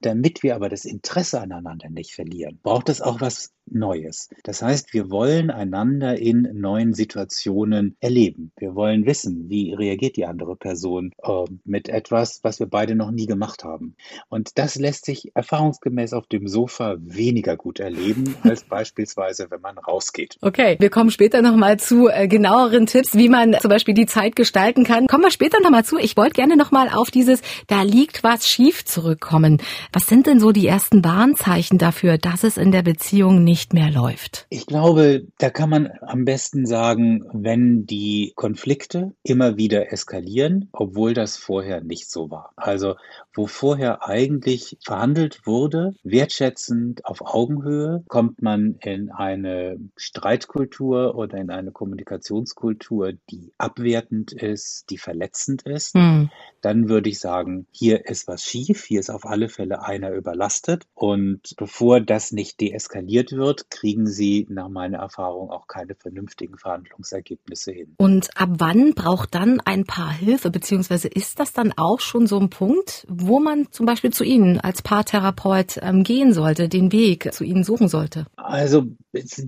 Damit 0.02 0.44
wir 0.44 0.56
aber 0.56 0.70
das 0.70 0.86
Interesse 0.86 1.42
aneinander 1.42 1.90
nicht 1.90 2.14
verlieren, 2.14 2.60
braucht 2.62 2.90
es 2.90 3.02
auch 3.02 3.20
was 3.20 3.55
Neues. 3.68 4.30
Das 4.44 4.62
heißt, 4.62 4.94
wir 4.94 5.10
wollen 5.10 5.50
einander 5.50 6.18
in 6.18 6.48
neuen 6.54 6.94
Situationen 6.94 7.98
erleben. 8.00 8.52
Wir 8.58 8.76
wollen 8.76 9.06
wissen, 9.06 9.50
wie 9.50 9.74
reagiert 9.74 10.18
die 10.18 10.26
andere 10.26 10.56
Person 10.56 11.12
äh, 11.24 11.46
mit 11.64 11.90
etwas, 11.90 12.40
was 12.44 12.60
wir 12.60 12.68
beide 12.68 12.96
noch 12.96 13.12
nie 13.12 13.26
gemacht 13.26 13.64
haben. 13.64 13.96
Und 14.30 14.58
das 14.58 14.76
lässt 14.76 15.06
sich 15.06 15.36
erfahrungsgemäß 15.36 16.14
auf 16.14 16.28
dem 16.28 16.48
Sofa 16.48 16.96
weniger 17.00 17.58
gut 17.58 17.80
erleben 17.80 18.36
als 18.44 18.64
beispielsweise, 18.64 19.48
wenn 19.50 19.62
man 19.62 19.78
rausgeht. 19.78 20.38
Okay, 20.42 20.76
wir 20.80 20.90
kommen 20.90 21.12
später 21.12 21.42
nochmal 21.42 21.80
zu 21.80 22.08
äh, 22.08 22.28
genaueren 22.28 22.86
Tipps, 22.86 23.16
wie 23.16 23.30
man 23.30 23.56
zum 23.60 23.70
Beispiel 23.70 23.94
die 23.94 24.06
Zeit 24.06 24.36
gestalten 24.36 24.84
kann. 24.84 25.08
Kommen 25.08 25.24
wir 25.24 25.32
später 25.32 25.60
nochmal 25.62 25.86
zu. 25.86 25.98
Ich 25.98 26.16
wollte 26.18 26.34
gerne 26.34 26.56
nochmal 26.56 26.90
auf 26.90 27.10
dieses, 27.10 27.42
da 27.68 27.82
liegt 27.82 28.24
was 28.24 28.48
schief 28.48 28.86
zurückkommen. 28.86 29.62
Was 29.92 30.08
sind 30.08 30.28
denn 30.28 30.40
so 30.40 30.52
die 30.52 30.68
ersten 30.68 31.04
Warnzeichen 31.04 31.78
dafür, 31.78 32.18
dass 32.18 32.44
es 32.44 32.58
in 32.58 32.72
der 32.72 32.84
Beziehung 32.84 33.44
nicht 33.44 33.55
nicht 33.56 33.74
mehr 33.74 33.90
läuft? 33.90 34.48
Ich 34.50 34.66
glaube, 34.66 35.28
da 35.38 35.50
kann 35.50 35.70
man 35.70 35.90
am 36.02 36.26
besten 36.26 36.66
sagen, 36.66 37.24
wenn 37.32 37.86
die 37.86 38.34
Konflikte 38.36 39.14
immer 39.24 39.56
wieder 39.56 39.94
eskalieren, 39.94 40.68
obwohl 40.74 41.14
das 41.14 41.38
vorher 41.38 41.80
nicht 41.80 42.12
so 42.12 42.30
war. 42.30 42.52
Also 42.58 42.96
wo 43.36 43.48
vorher 43.48 44.08
eigentlich 44.08 44.78
verhandelt 44.84 45.46
wurde, 45.46 45.94
wertschätzend 46.04 47.06
auf 47.06 47.22
Augenhöhe, 47.22 48.04
kommt 48.08 48.42
man 48.42 48.76
in 48.82 49.12
eine 49.12 49.78
Streitkultur 49.96 51.16
oder 51.16 51.38
in 51.38 51.50
eine 51.50 51.72
Kommunikationskultur, 51.72 53.14
die 53.30 53.54
abwertend 53.58 54.34
ist, 54.34 54.90
die 54.90 54.98
verletzend 54.98 55.64
ist. 55.64 55.94
Hm. 55.94 56.30
Dann 56.62 56.90
würde 56.90 57.10
ich 57.10 57.20
sagen, 57.20 57.68
hier 57.72 58.08
ist 58.10 58.28
was 58.28 58.44
schief, 58.44 58.86
hier 58.86 59.00
ist 59.00 59.10
auf 59.10 59.26
alle 59.26 59.50
Fälle 59.50 59.84
einer 59.84 60.12
überlastet. 60.12 60.86
Und 60.94 61.56
bevor 61.58 62.02
das 62.02 62.32
nicht 62.32 62.60
deeskaliert 62.60 63.32
wird, 63.32 63.46
wird, 63.46 63.70
kriegen 63.70 64.08
sie 64.08 64.46
nach 64.50 64.70
meiner 64.70 64.98
Erfahrung 64.98 65.50
auch 65.52 65.68
keine 65.68 65.96
vernünftigen 65.96 66.58
Verhandlungsergebnisse 66.58 67.72
hin. 67.72 67.94
Und 67.98 68.30
ab 68.36 68.50
wann 68.58 68.94
braucht 68.94 69.36
dann 69.36 69.62
ein 69.62 69.86
Paar 69.86 70.12
Hilfe, 70.12 70.50
beziehungsweise 70.50 71.08
ist 71.08 71.40
das 71.40 71.54
dann 71.54 71.74
auch 71.78 72.00
schon 72.00 72.28
so 72.28 72.40
ein 72.40 72.50
Punkt, 72.50 73.06
wo 73.08 73.25
man 73.40 73.68
zum 73.72 73.86
Beispiel 73.86 74.12
zu 74.12 74.24
Ihnen 74.24 74.60
als 74.60 74.82
Paartherapeut 74.82 75.80
ähm, 75.82 76.04
gehen 76.04 76.34
sollte, 76.34 76.70
den 76.70 76.92
Weg 76.92 77.34
zu 77.34 77.44
Ihnen 77.44 77.64
suchen 77.64 77.88
sollte? 77.88 78.26
Also 78.36 78.88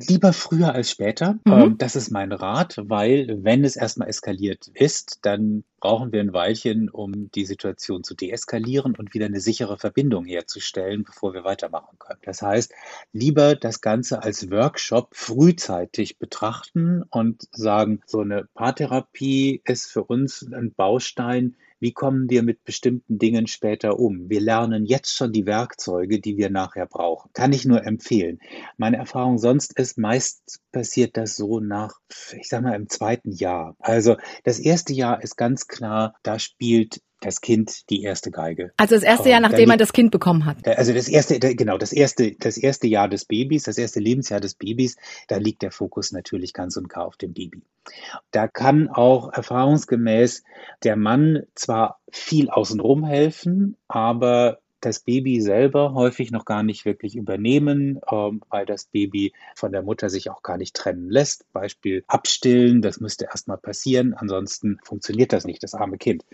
lieber 0.07 0.33
früher 0.33 0.73
als 0.73 0.91
später. 0.91 1.33
Mhm. 1.45 1.51
Ähm, 1.51 1.77
das 1.77 1.95
ist 1.95 2.11
mein 2.11 2.31
Rat, 2.31 2.75
weil 2.77 3.39
wenn 3.43 3.63
es 3.63 3.75
erstmal 3.75 4.07
eskaliert 4.07 4.67
ist, 4.73 5.19
dann 5.23 5.63
brauchen 5.79 6.11
wir 6.11 6.21
ein 6.21 6.33
Weilchen, 6.33 6.89
um 6.89 7.29
die 7.31 7.45
Situation 7.45 8.03
zu 8.03 8.15
deeskalieren 8.15 8.95
und 8.95 9.13
wieder 9.13 9.27
eine 9.27 9.39
sichere 9.39 9.77
Verbindung 9.77 10.25
herzustellen, 10.25 11.03
bevor 11.03 11.33
wir 11.33 11.43
weitermachen 11.43 11.97
können. 11.99 12.19
Das 12.23 12.41
heißt, 12.41 12.73
lieber 13.13 13.55
das 13.55 13.81
Ganze 13.81 14.23
als 14.23 14.49
Workshop 14.49 15.09
frühzeitig 15.13 16.17
betrachten 16.17 17.03
und 17.09 17.47
sagen, 17.51 18.01
so 18.05 18.21
eine 18.21 18.47
Paartherapie 18.53 19.61
ist 19.65 19.91
für 19.91 20.03
uns 20.03 20.45
ein 20.51 20.73
Baustein, 20.73 21.55
wie 21.79 21.93
kommen 21.93 22.29
wir 22.29 22.43
mit 22.43 22.63
bestimmten 22.63 23.19
Dingen 23.19 23.47
später 23.47 23.99
um? 23.99 24.29
Wir 24.29 24.41
lernen 24.41 24.85
jetzt 24.85 25.15
schon 25.15 25.31
die 25.31 25.45
Werkzeuge, 25.45 26.19
die 26.19 26.37
wir 26.37 26.49
nachher 26.49 26.85
brauchen. 26.87 27.29
Kann 27.33 27.53
ich 27.53 27.65
nur 27.65 27.85
empfehlen. 27.85 28.39
Meine 28.77 28.97
Erfahrung 28.97 29.37
sonst 29.37 29.77
ist, 29.77 29.97
meist 29.97 30.59
passiert 30.71 31.17
das 31.17 31.35
so 31.35 31.59
nach, 31.59 31.99
ich 32.37 32.49
sag 32.49 32.63
mal, 32.63 32.75
im 32.75 32.89
zweiten 32.89 33.31
Jahr. 33.31 33.75
Also 33.79 34.17
das 34.43 34.59
erste 34.59 34.93
Jahr 34.93 35.21
ist 35.21 35.35
ganz 35.35 35.67
klar, 35.67 36.15
da 36.23 36.39
spielt 36.39 37.01
das 37.21 37.41
Kind 37.41 37.89
die 37.89 38.03
erste 38.03 38.31
Geige. 38.31 38.71
Also 38.77 38.95
das 38.95 39.03
erste 39.03 39.29
Jahr, 39.29 39.39
nachdem 39.39 39.69
man 39.69 39.77
das 39.77 39.93
Kind 39.93 40.11
bekommen 40.11 40.45
hat. 40.45 40.67
Also 40.67 40.93
das 40.93 41.07
erste, 41.07 41.39
genau, 41.39 41.77
das 41.77 41.91
erste, 41.91 42.33
das 42.33 42.57
erste 42.57 42.87
Jahr 42.87 43.09
des 43.09 43.25
Babys, 43.25 43.63
das 43.63 43.77
erste 43.77 43.99
Lebensjahr 43.99 44.39
des 44.39 44.53
Babys, 44.53 44.97
da 45.27 45.37
liegt 45.37 45.61
der 45.61 45.71
Fokus 45.71 46.11
natürlich 46.11 46.53
ganz 46.53 46.77
und 46.77 46.89
gar 46.89 47.05
auf 47.05 47.17
dem 47.17 47.33
Baby. 47.33 47.61
Da 48.31 48.47
kann 48.47 48.89
auch 48.89 49.31
erfahrungsgemäß 49.33 50.43
der 50.83 50.95
Mann 50.95 51.43
zwar 51.55 51.99
viel 52.11 52.49
außenrum 52.49 53.05
helfen, 53.05 53.77
aber 53.87 54.59
das 54.81 54.99
Baby 54.99 55.41
selber 55.41 55.93
häufig 55.93 56.31
noch 56.31 56.45
gar 56.45 56.63
nicht 56.63 56.85
wirklich 56.85 57.15
übernehmen, 57.15 57.99
ähm, 58.11 58.41
weil 58.49 58.65
das 58.65 58.85
Baby 58.85 59.33
von 59.55 59.71
der 59.71 59.81
Mutter 59.81 60.09
sich 60.09 60.29
auch 60.29 60.43
gar 60.43 60.57
nicht 60.57 60.75
trennen 60.75 61.09
lässt. 61.09 61.51
Beispiel 61.51 62.03
abstillen, 62.07 62.81
das 62.81 62.99
müsste 62.99 63.25
erstmal 63.25 63.57
passieren, 63.57 64.13
ansonsten 64.13 64.79
funktioniert 64.83 65.33
das 65.33 65.45
nicht, 65.45 65.63
das 65.63 65.73
arme 65.73 65.97
Kind. 65.97 66.25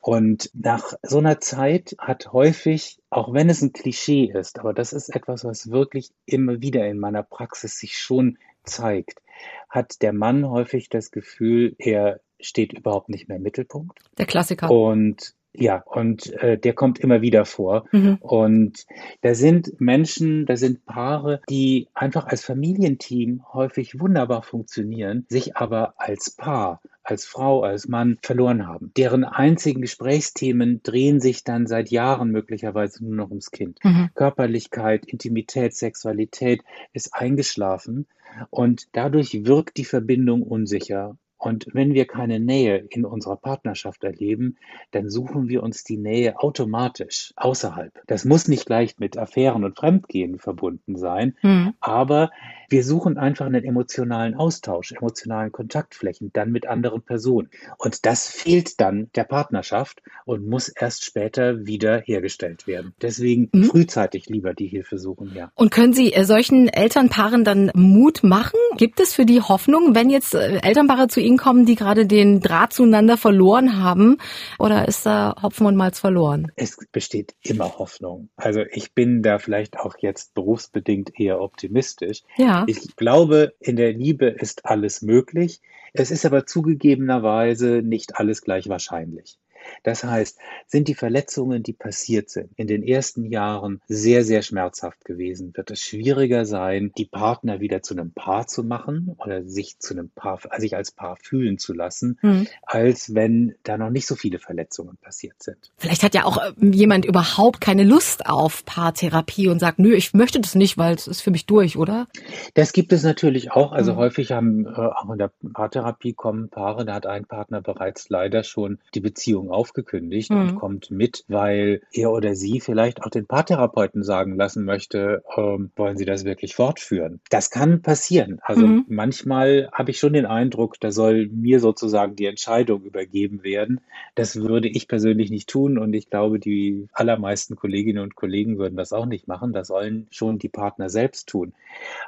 Und 0.00 0.50
nach 0.54 0.94
so 1.02 1.18
einer 1.18 1.40
Zeit 1.40 1.96
hat 1.98 2.32
häufig, 2.32 2.98
auch 3.10 3.32
wenn 3.32 3.50
es 3.50 3.62
ein 3.62 3.72
Klischee 3.72 4.32
ist, 4.32 4.58
aber 4.58 4.72
das 4.72 4.92
ist 4.92 5.14
etwas, 5.14 5.44
was 5.44 5.70
wirklich 5.70 6.10
immer 6.26 6.60
wieder 6.60 6.86
in 6.86 6.98
meiner 6.98 7.22
Praxis 7.22 7.78
sich 7.78 7.98
schon 7.98 8.38
zeigt, 8.64 9.22
hat 9.68 10.02
der 10.02 10.12
Mann 10.12 10.48
häufig 10.48 10.88
das 10.88 11.10
Gefühl, 11.10 11.74
er 11.78 12.20
steht 12.40 12.72
überhaupt 12.72 13.08
nicht 13.08 13.28
mehr 13.28 13.36
im 13.36 13.42
Mittelpunkt. 13.42 13.98
Der 14.18 14.26
Klassiker. 14.26 14.70
Und 14.70 15.34
Ja, 15.52 15.82
und 15.84 16.32
äh, 16.34 16.58
der 16.58 16.74
kommt 16.74 17.00
immer 17.00 17.22
wieder 17.22 17.44
vor. 17.44 17.84
Mhm. 17.90 18.18
Und 18.20 18.86
da 19.22 19.34
sind 19.34 19.80
Menschen, 19.80 20.46
da 20.46 20.56
sind 20.56 20.86
Paare, 20.86 21.40
die 21.50 21.88
einfach 21.92 22.26
als 22.26 22.44
Familienteam 22.44 23.42
häufig 23.52 23.98
wunderbar 23.98 24.42
funktionieren, 24.42 25.26
sich 25.28 25.56
aber 25.56 25.94
als 25.96 26.30
Paar 26.30 26.80
als 27.02 27.24
Frau, 27.24 27.62
als 27.62 27.88
Mann 27.88 28.18
verloren 28.22 28.66
haben. 28.66 28.92
Deren 28.96 29.24
einzigen 29.24 29.80
Gesprächsthemen 29.80 30.80
drehen 30.82 31.20
sich 31.20 31.42
dann 31.42 31.66
seit 31.66 31.90
Jahren 31.90 32.30
möglicherweise 32.30 33.04
nur 33.04 33.16
noch 33.16 33.30
ums 33.30 33.50
Kind. 33.50 33.78
Mhm. 33.82 34.10
Körperlichkeit, 34.14 35.06
Intimität, 35.06 35.74
Sexualität 35.74 36.62
ist 36.92 37.12
eingeschlafen 37.12 38.06
und 38.50 38.88
dadurch 38.92 39.44
wirkt 39.44 39.76
die 39.76 39.84
Verbindung 39.84 40.42
unsicher 40.42 41.16
und 41.40 41.66
wenn 41.72 41.94
wir 41.94 42.06
keine 42.06 42.38
Nähe 42.38 42.76
in 42.76 43.06
unserer 43.06 43.36
Partnerschaft 43.36 44.04
erleben, 44.04 44.56
dann 44.90 45.08
suchen 45.08 45.48
wir 45.48 45.62
uns 45.62 45.84
die 45.84 45.96
Nähe 45.96 46.38
automatisch 46.38 47.32
außerhalb. 47.36 47.92
Das 48.06 48.26
muss 48.26 48.46
nicht 48.46 48.66
gleich 48.66 48.98
mit 48.98 49.16
Affären 49.16 49.64
und 49.64 49.76
Fremdgehen 49.76 50.38
verbunden 50.38 50.96
sein, 50.96 51.34
mhm. 51.42 51.72
aber 51.80 52.30
wir 52.68 52.84
suchen 52.84 53.18
einfach 53.18 53.46
einen 53.46 53.64
emotionalen 53.64 54.34
Austausch, 54.34 54.92
emotionalen 54.92 55.50
Kontaktflächen, 55.50 56.30
dann 56.32 56.52
mit 56.52 56.66
anderen 56.66 57.02
Personen. 57.02 57.48
Und 57.78 58.06
das 58.06 58.28
fehlt 58.28 58.80
dann 58.80 59.10
der 59.16 59.24
Partnerschaft 59.24 60.02
und 60.24 60.46
muss 60.46 60.68
erst 60.68 61.04
später 61.04 61.66
wieder 61.66 62.02
hergestellt 62.04 62.66
werden. 62.66 62.92
Deswegen 63.02 63.48
mhm. 63.52 63.64
frühzeitig 63.64 64.26
lieber 64.26 64.54
die 64.54 64.68
Hilfe 64.68 64.98
suchen, 64.98 65.32
ja. 65.34 65.50
Und 65.54 65.70
können 65.70 65.94
Sie 65.94 66.12
äh, 66.12 66.24
solchen 66.24 66.68
Elternpaaren 66.68 67.44
dann 67.44 67.72
Mut 67.74 68.22
machen? 68.22 68.58
Gibt 68.76 69.00
es 69.00 69.14
für 69.14 69.24
die 69.24 69.40
Hoffnung, 69.40 69.94
wenn 69.94 70.10
jetzt 70.10 70.34
äh, 70.34 70.60
Elternpaare 70.62 71.08
zu 71.08 71.20
Ihnen 71.20 71.29
Ihnen 71.30 71.38
kommen, 71.38 71.64
die 71.64 71.76
gerade 71.76 72.06
den 72.06 72.40
Draht 72.40 72.72
zueinander 72.72 73.16
verloren 73.16 73.82
haben? 73.82 74.18
Oder 74.58 74.88
ist 74.88 75.06
da 75.06 75.36
Hopfen 75.40 75.66
und 75.66 75.76
Malz 75.76 76.00
verloren? 76.00 76.50
Es 76.56 76.76
besteht 76.90 77.34
immer 77.42 77.78
Hoffnung. 77.78 78.28
Also 78.36 78.62
ich 78.70 78.92
bin 78.94 79.22
da 79.22 79.38
vielleicht 79.38 79.78
auch 79.78 79.96
jetzt 79.98 80.34
berufsbedingt 80.34 81.18
eher 81.18 81.40
optimistisch. 81.40 82.22
Ja. 82.36 82.64
Ich 82.66 82.96
glaube, 82.96 83.54
in 83.60 83.76
der 83.76 83.92
Liebe 83.92 84.26
ist 84.26 84.66
alles 84.66 85.02
möglich. 85.02 85.60
Es 85.92 86.10
ist 86.10 86.26
aber 86.26 86.46
zugegebenerweise 86.46 87.82
nicht 87.82 88.16
alles 88.16 88.42
gleich 88.42 88.68
wahrscheinlich. 88.68 89.38
Das 89.82 90.04
heißt, 90.04 90.38
sind 90.66 90.88
die 90.88 90.94
Verletzungen, 90.94 91.62
die 91.62 91.72
passiert 91.72 92.30
sind, 92.30 92.50
in 92.56 92.66
den 92.66 92.82
ersten 92.82 93.24
Jahren 93.24 93.80
sehr, 93.88 94.24
sehr 94.24 94.42
schmerzhaft 94.42 95.04
gewesen, 95.04 95.52
wird 95.56 95.70
es 95.70 95.80
schwieriger 95.80 96.44
sein, 96.44 96.92
die 96.96 97.04
Partner 97.04 97.60
wieder 97.60 97.82
zu 97.82 97.94
einem 97.94 98.12
Paar 98.12 98.46
zu 98.46 98.64
machen 98.64 99.16
oder 99.18 99.44
sich 99.44 99.78
zu 99.78 99.94
einem 99.94 100.10
Paar, 100.10 100.40
sich 100.58 100.76
als 100.76 100.90
Paar 100.90 101.16
fühlen 101.16 101.58
zu 101.58 101.72
lassen, 101.72 102.18
mhm. 102.22 102.46
als 102.62 103.14
wenn 103.14 103.54
da 103.62 103.78
noch 103.78 103.90
nicht 103.90 104.06
so 104.06 104.14
viele 104.14 104.38
Verletzungen 104.38 104.96
passiert 105.00 105.42
sind. 105.42 105.72
Vielleicht 105.76 106.02
hat 106.02 106.14
ja 106.14 106.24
auch 106.24 106.38
äh, 106.38 106.52
jemand 106.60 107.04
überhaupt 107.04 107.60
keine 107.60 107.84
Lust 107.84 108.26
auf 108.26 108.64
Paartherapie 108.64 109.48
und 109.48 109.58
sagt, 109.58 109.78
nö, 109.78 109.94
ich 109.94 110.14
möchte 110.14 110.40
das 110.40 110.54
nicht, 110.54 110.78
weil 110.78 110.94
es 110.94 111.06
ist 111.06 111.20
für 111.20 111.30
mich 111.30 111.46
durch, 111.46 111.76
oder? 111.76 112.08
Das 112.54 112.72
gibt 112.72 112.92
es 112.92 113.02
natürlich 113.02 113.52
auch. 113.52 113.72
Also 113.72 113.94
mhm. 113.94 113.96
häufig 113.96 114.32
haben 114.32 114.66
äh, 114.66 114.70
auch 114.70 115.10
in 115.10 115.18
der 115.18 115.30
Paartherapie 115.52 116.12
kommen 116.12 116.48
Paare, 116.48 116.84
da 116.84 116.94
hat 116.94 117.06
ein 117.06 117.24
Partner 117.24 117.60
bereits 117.60 118.08
leider 118.08 118.42
schon 118.42 118.78
die 118.94 119.00
Beziehung 119.00 119.50
aufgekündigt 119.60 120.30
mhm. 120.30 120.40
und 120.40 120.54
kommt 120.56 120.90
mit, 120.90 121.24
weil 121.28 121.82
er 121.92 122.12
oder 122.12 122.34
sie 122.34 122.60
vielleicht 122.60 123.02
auch 123.02 123.10
den 123.10 123.26
Paartherapeuten 123.26 124.02
sagen 124.02 124.36
lassen 124.36 124.64
möchte, 124.64 125.22
ähm, 125.36 125.70
wollen 125.76 125.98
sie 125.98 126.06
das 126.06 126.24
wirklich 126.24 126.54
fortführen. 126.54 127.20
Das 127.28 127.50
kann 127.50 127.82
passieren. 127.82 128.38
Also 128.42 128.66
mhm. 128.66 128.86
manchmal 128.88 129.68
habe 129.70 129.90
ich 129.90 129.98
schon 129.98 130.14
den 130.14 130.24
Eindruck, 130.24 130.80
da 130.80 130.90
soll 130.90 131.28
mir 131.28 131.60
sozusagen 131.60 132.16
die 132.16 132.24
Entscheidung 132.24 132.84
übergeben 132.84 133.44
werden. 133.44 133.82
Das 134.14 134.36
würde 134.36 134.68
ich 134.68 134.88
persönlich 134.88 135.30
nicht 135.30 135.50
tun 135.50 135.76
und 135.76 135.92
ich 135.92 136.08
glaube, 136.08 136.38
die 136.38 136.88
allermeisten 136.92 137.54
Kolleginnen 137.54 138.02
und 138.02 138.14
Kollegen 138.14 138.56
würden 138.56 138.76
das 138.76 138.94
auch 138.94 139.06
nicht 139.06 139.28
machen. 139.28 139.52
Das 139.52 139.68
sollen 139.68 140.06
schon 140.10 140.38
die 140.38 140.48
Partner 140.48 140.88
selbst 140.88 141.28
tun. 141.28 141.52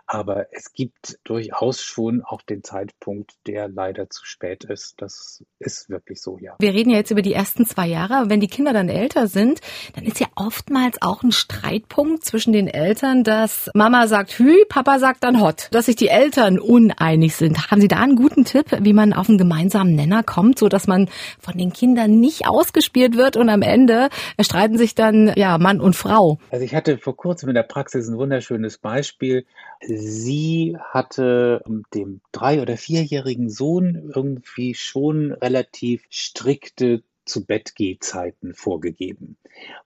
Aber 0.07 0.47
es 0.53 0.73
gibt 0.73 1.19
durchaus 1.25 1.83
schon 1.83 2.23
auch 2.23 2.41
den 2.43 2.65
Zeitpunkt, 2.65 3.35
der 3.47 3.69
leider 3.69 4.09
zu 4.09 4.25
spät 4.25 4.65
ist. 4.65 5.01
Das 5.03 5.45
ist 5.59 5.91
wirklich 5.91 6.21
so, 6.21 6.39
ja. 6.39 6.57
Wir 6.59 6.73
reden 6.73 6.91
ja 6.91 6.97
jetzt 6.97 7.11
über 7.11 7.23
die 7.23 7.32
die 7.33 7.37
ersten 7.39 7.65
zwei 7.65 7.87
Jahre. 7.87 8.17
Aber 8.17 8.31
wenn 8.31 8.41
die 8.41 8.49
Kinder 8.49 8.75
dann 8.75 8.91
älter 8.91 9.27
sind, 9.27 9.61
dann 9.95 10.05
ist 10.05 10.21
ja 10.21 10.27
oftmals 10.37 11.01
auch 11.01 11.23
ein 11.23 11.33
Streitpunkt 11.33 12.25
zwischen 12.25 12.53
den 12.53 12.69
Eltern, 12.69 13.25
dass 13.25 13.71
Mama 13.75 14.07
sagt 14.07 14.39
Hü, 14.39 14.55
Papa 14.69 14.99
sagt 14.99 15.25
dann 15.25 15.41
Hot, 15.41 15.69
dass 15.71 15.87
sich 15.87 15.97
die 15.97 16.09
Eltern 16.09 16.59
uneinig 16.59 17.35
sind. 17.35 17.71
Haben 17.71 17.81
Sie 17.81 17.89
da 17.89 17.97
einen 17.97 18.17
guten 18.17 18.45
Tipp, 18.45 18.67
wie 18.81 18.93
man 18.93 19.15
auf 19.15 19.31
einen 19.31 19.39
gemeinsamen 19.39 19.95
Nenner 19.95 20.23
kommt, 20.23 20.59
so 20.59 20.69
dass 20.69 20.87
man 20.87 21.09
von 21.41 21.57
den 21.57 21.73
Kindern 21.73 22.21
nicht 22.21 22.47
ausgespielt 22.47 23.17
wird 23.17 23.39
und 23.39 23.49
am 23.49 23.63
Ende 23.63 24.11
streiten 24.39 24.77
sich 24.77 24.95
dann 24.95 25.33
ja 25.35 25.57
Mann 25.57 25.81
und 25.81 25.97
Frau? 25.97 26.39
Also 26.51 26.65
ich 26.67 26.75
hatte 26.75 26.99
vor 26.99 27.17
kurzem 27.17 27.49
in 27.49 27.55
der 27.55 27.63
Praxis 27.63 28.09
ein 28.09 28.19
wunderschönes 28.19 28.77
Beispiel. 28.77 29.47
Sie 29.81 30.77
hatte 30.91 31.63
dem 31.95 32.21
drei- 32.31 32.61
oder 32.61 32.77
vierjährigen 32.77 33.49
Sohn 33.49 34.13
irgendwie 34.15 34.75
schon 34.75 35.33
relativ 35.33 36.03
strikte 36.11 37.03
zu 37.33 37.45
Bettgehzeiten 37.45 38.55
vorgegeben. 38.55 39.37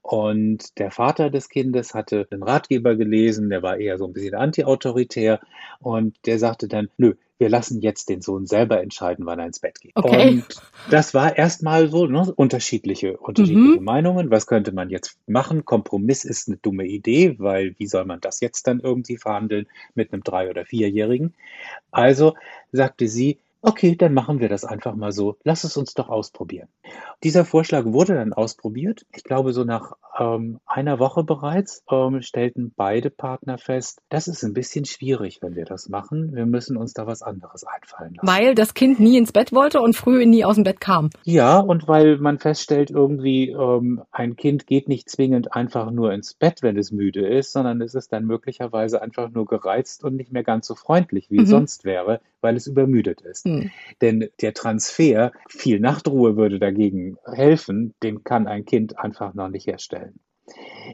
Und 0.02 0.78
der 0.78 0.90
Vater 0.90 1.30
des 1.30 1.48
Kindes 1.48 1.94
hatte 1.94 2.26
einen 2.30 2.42
Ratgeber 2.42 2.96
gelesen, 2.96 3.50
der 3.50 3.62
war 3.62 3.78
eher 3.78 3.98
so 3.98 4.06
ein 4.06 4.12
bisschen 4.12 4.34
antiautoritär 4.34 5.40
und 5.80 6.16
der 6.26 6.38
sagte 6.38 6.68
dann, 6.68 6.90
nö, 6.96 7.14
wir 7.38 7.48
lassen 7.48 7.82
jetzt 7.82 8.08
den 8.08 8.22
Sohn 8.22 8.46
selber 8.46 8.82
entscheiden, 8.82 9.26
wann 9.26 9.38
er 9.38 9.46
ins 9.46 9.60
Bett 9.60 9.80
geht. 9.80 9.92
Okay. 9.94 10.30
Und 10.30 10.46
das 10.90 11.12
war 11.12 11.36
erstmal 11.36 11.88
so 11.88 12.06
ne, 12.06 12.32
unterschiedliche, 12.34 13.18
unterschiedliche 13.18 13.78
mhm. 13.78 13.84
Meinungen. 13.84 14.30
Was 14.30 14.46
könnte 14.46 14.72
man 14.72 14.88
jetzt 14.88 15.18
machen? 15.26 15.64
Kompromiss 15.64 16.24
ist 16.24 16.48
eine 16.48 16.56
dumme 16.56 16.86
Idee, 16.86 17.36
weil 17.38 17.74
wie 17.78 17.86
soll 17.86 18.06
man 18.06 18.20
das 18.20 18.40
jetzt 18.40 18.66
dann 18.66 18.80
irgendwie 18.80 19.18
verhandeln 19.18 19.66
mit 19.94 20.12
einem 20.12 20.22
drei- 20.22 20.48
oder 20.48 20.64
vierjährigen? 20.64 21.34
Also 21.90 22.34
sagte 22.72 23.06
sie, 23.06 23.38
Okay, 23.68 23.96
dann 23.96 24.14
machen 24.14 24.38
wir 24.38 24.48
das 24.48 24.64
einfach 24.64 24.94
mal 24.94 25.10
so. 25.10 25.38
Lass 25.42 25.64
es 25.64 25.76
uns 25.76 25.92
doch 25.94 26.08
ausprobieren. 26.08 26.68
Dieser 27.24 27.44
Vorschlag 27.44 27.84
wurde 27.84 28.14
dann 28.14 28.32
ausprobiert. 28.32 29.04
Ich 29.12 29.24
glaube, 29.24 29.52
so 29.52 29.64
nach 29.64 29.94
ähm, 30.16 30.60
einer 30.66 31.00
Woche 31.00 31.24
bereits 31.24 31.82
ähm, 31.90 32.22
stellten 32.22 32.72
beide 32.76 33.10
Partner 33.10 33.58
fest, 33.58 34.02
das 34.08 34.28
ist 34.28 34.44
ein 34.44 34.52
bisschen 34.52 34.84
schwierig, 34.84 35.40
wenn 35.42 35.56
wir 35.56 35.64
das 35.64 35.88
machen. 35.88 36.36
Wir 36.36 36.46
müssen 36.46 36.76
uns 36.76 36.92
da 36.92 37.08
was 37.08 37.22
anderes 37.22 37.64
einfallen 37.64 38.14
lassen. 38.14 38.28
Weil 38.28 38.54
das 38.54 38.74
Kind 38.74 39.00
nie 39.00 39.18
ins 39.18 39.32
Bett 39.32 39.52
wollte 39.52 39.80
und 39.80 39.96
früh 39.96 40.24
nie 40.26 40.44
aus 40.44 40.54
dem 40.54 40.62
Bett 40.62 40.80
kam. 40.80 41.10
Ja, 41.24 41.58
und 41.58 41.88
weil 41.88 42.18
man 42.18 42.38
feststellt, 42.38 42.92
irgendwie 42.92 43.50
ähm, 43.50 44.02
ein 44.12 44.36
Kind 44.36 44.68
geht 44.68 44.86
nicht 44.86 45.10
zwingend 45.10 45.54
einfach 45.54 45.90
nur 45.90 46.12
ins 46.12 46.34
Bett, 46.34 46.62
wenn 46.62 46.78
es 46.78 46.92
müde 46.92 47.26
ist, 47.26 47.50
sondern 47.50 47.80
es 47.80 47.96
ist 47.96 48.12
dann 48.12 48.26
möglicherweise 48.26 49.02
einfach 49.02 49.30
nur 49.30 49.46
gereizt 49.46 50.04
und 50.04 50.14
nicht 50.14 50.30
mehr 50.30 50.44
ganz 50.44 50.68
so 50.68 50.76
freundlich, 50.76 51.32
wie 51.32 51.38
mhm. 51.38 51.44
es 51.44 51.50
sonst 51.50 51.84
wäre, 51.84 52.20
weil 52.40 52.54
es 52.54 52.68
übermüdet 52.68 53.22
ist. 53.22 53.44
Mhm. 53.44 53.55
Hm. 53.62 53.70
Denn 54.00 54.28
der 54.40 54.54
Transfer, 54.54 55.32
viel 55.48 55.80
Nachtruhe 55.80 56.36
würde 56.36 56.58
dagegen 56.58 57.16
helfen, 57.24 57.94
den 58.02 58.24
kann 58.24 58.46
ein 58.46 58.64
Kind 58.64 58.98
einfach 58.98 59.34
noch 59.34 59.48
nicht 59.48 59.66
herstellen. 59.66 60.20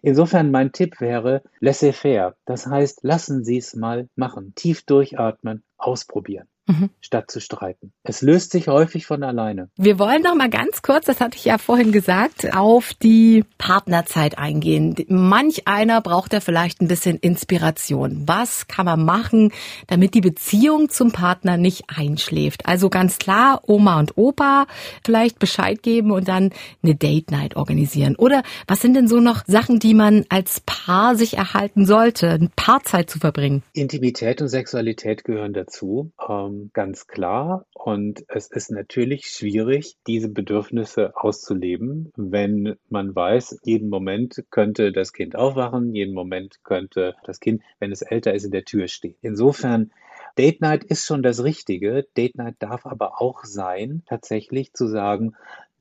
Insofern 0.03 0.51
mein 0.51 0.73
Tipp 0.73 1.01
wäre 1.01 1.43
laissez-faire. 1.61 2.37
Das 2.47 2.67
heißt, 2.67 3.01
lassen 3.03 3.45
Sie 3.45 3.59
es 3.59 3.75
mal 3.75 4.09
machen. 4.17 4.55
Tief 4.55 4.83
durchatmen, 4.85 5.63
ausprobieren 5.77 6.49
mhm. 6.67 6.91
statt 7.01 7.31
zu 7.31 7.41
streiten. 7.41 7.93
Es 8.03 8.23
löst 8.23 8.53
sich 8.53 8.69
häufig 8.69 9.07
von 9.07 9.23
alleine. 9.23 9.69
Wir 9.77 9.99
wollen 9.99 10.23
noch 10.23 10.35
mal 10.35 10.51
ganz 10.51 10.83
kurz, 10.83 11.07
das 11.07 11.21
hatte 11.21 11.37
ich 11.37 11.45
ja 11.45 11.59
vorhin 11.59 11.93
gesagt, 11.93 12.55
auf 12.55 12.95
die 12.95 13.45
Partnerzeit 13.59 14.39
eingehen. 14.39 14.95
Manch 15.09 15.67
einer 15.67 16.01
braucht 16.01 16.33
ja 16.33 16.41
vielleicht 16.41 16.81
ein 16.81 16.89
bisschen 16.89 17.17
Inspiration. 17.19 18.25
Was 18.27 18.67
kann 18.67 18.87
man 18.87 19.05
machen, 19.05 19.53
damit 19.87 20.15
die 20.15 20.21
Beziehung 20.21 20.89
zum 20.89 21.13
Partner 21.13 21.57
nicht 21.57 21.85
einschläft? 21.89 22.67
Also 22.67 22.91
ganz 22.91 23.19
klar, 23.19 23.63
Oma 23.67 23.99
und 23.99 24.17
Opa 24.17 24.67
vielleicht 25.05 25.39
Bescheid 25.39 25.83
geben 25.83 26.11
und 26.11 26.29
dann 26.29 26.51
eine 26.83 26.95
Date 26.95 27.31
Night 27.31 27.57
organisieren. 27.57 28.17
Oder 28.17 28.43
was 28.67 28.81
sind 28.81 28.95
denn 28.95 29.09
so 29.09 29.21
noch 29.21 29.43
Sachen, 29.47 29.79
die 29.79 29.95
man 29.95 30.25
als 30.29 30.61
Paar 30.61 31.17
sich 31.17 31.37
erhalten 31.37 31.87
sollte, 31.87 32.31
eine 32.31 32.51
Paarzeit 32.55 33.11
zu 33.11 33.19
verbringen? 33.19 33.63
Intimität 33.73 34.41
und 34.41 34.49
Sexualität 34.49 35.25
gehören 35.25 35.53
dazu. 35.53 36.13
Ähm, 36.29 36.52
ganz 36.73 37.07
klar. 37.07 37.67
Und 37.75 38.25
es 38.29 38.51
ist 38.51 38.71
natürlich 38.71 39.27
schwierig, 39.27 39.97
diese 40.07 40.29
Bedürfnisse 40.29 41.17
auszuleben, 41.17 42.13
wenn 42.17 42.77
man 42.89 43.15
weiß, 43.15 43.61
jeden 43.65 43.89
Moment 43.89 44.45
könnte 44.51 44.93
das 44.93 45.13
Kind 45.13 45.37
aufwachen, 45.37 45.95
jeden 45.95 46.15
Moment 46.15 46.63
könnte 46.65 47.15
das 47.25 47.41
Kind, 47.41 47.63
wenn 47.79 47.93
es 47.93 48.03
älter 48.03 48.35
ist, 48.35 48.45
in 48.45 48.51
der 48.51 48.65
Tür 48.65 48.89
stehen. 48.89 49.17
Insofern 49.23 49.91
Date 50.39 50.61
Night 50.61 50.85
ist 50.85 51.05
schon 51.05 51.23
das 51.23 51.45
Richtige. 51.45 52.07
Date 52.17 52.37
Night 52.37 52.57
darf 52.59 52.87
aber 52.87 53.21
auch 53.21 53.45
sein, 53.45 54.03
tatsächlich 54.07 54.73
zu 54.73 54.87
sagen, 54.87 55.35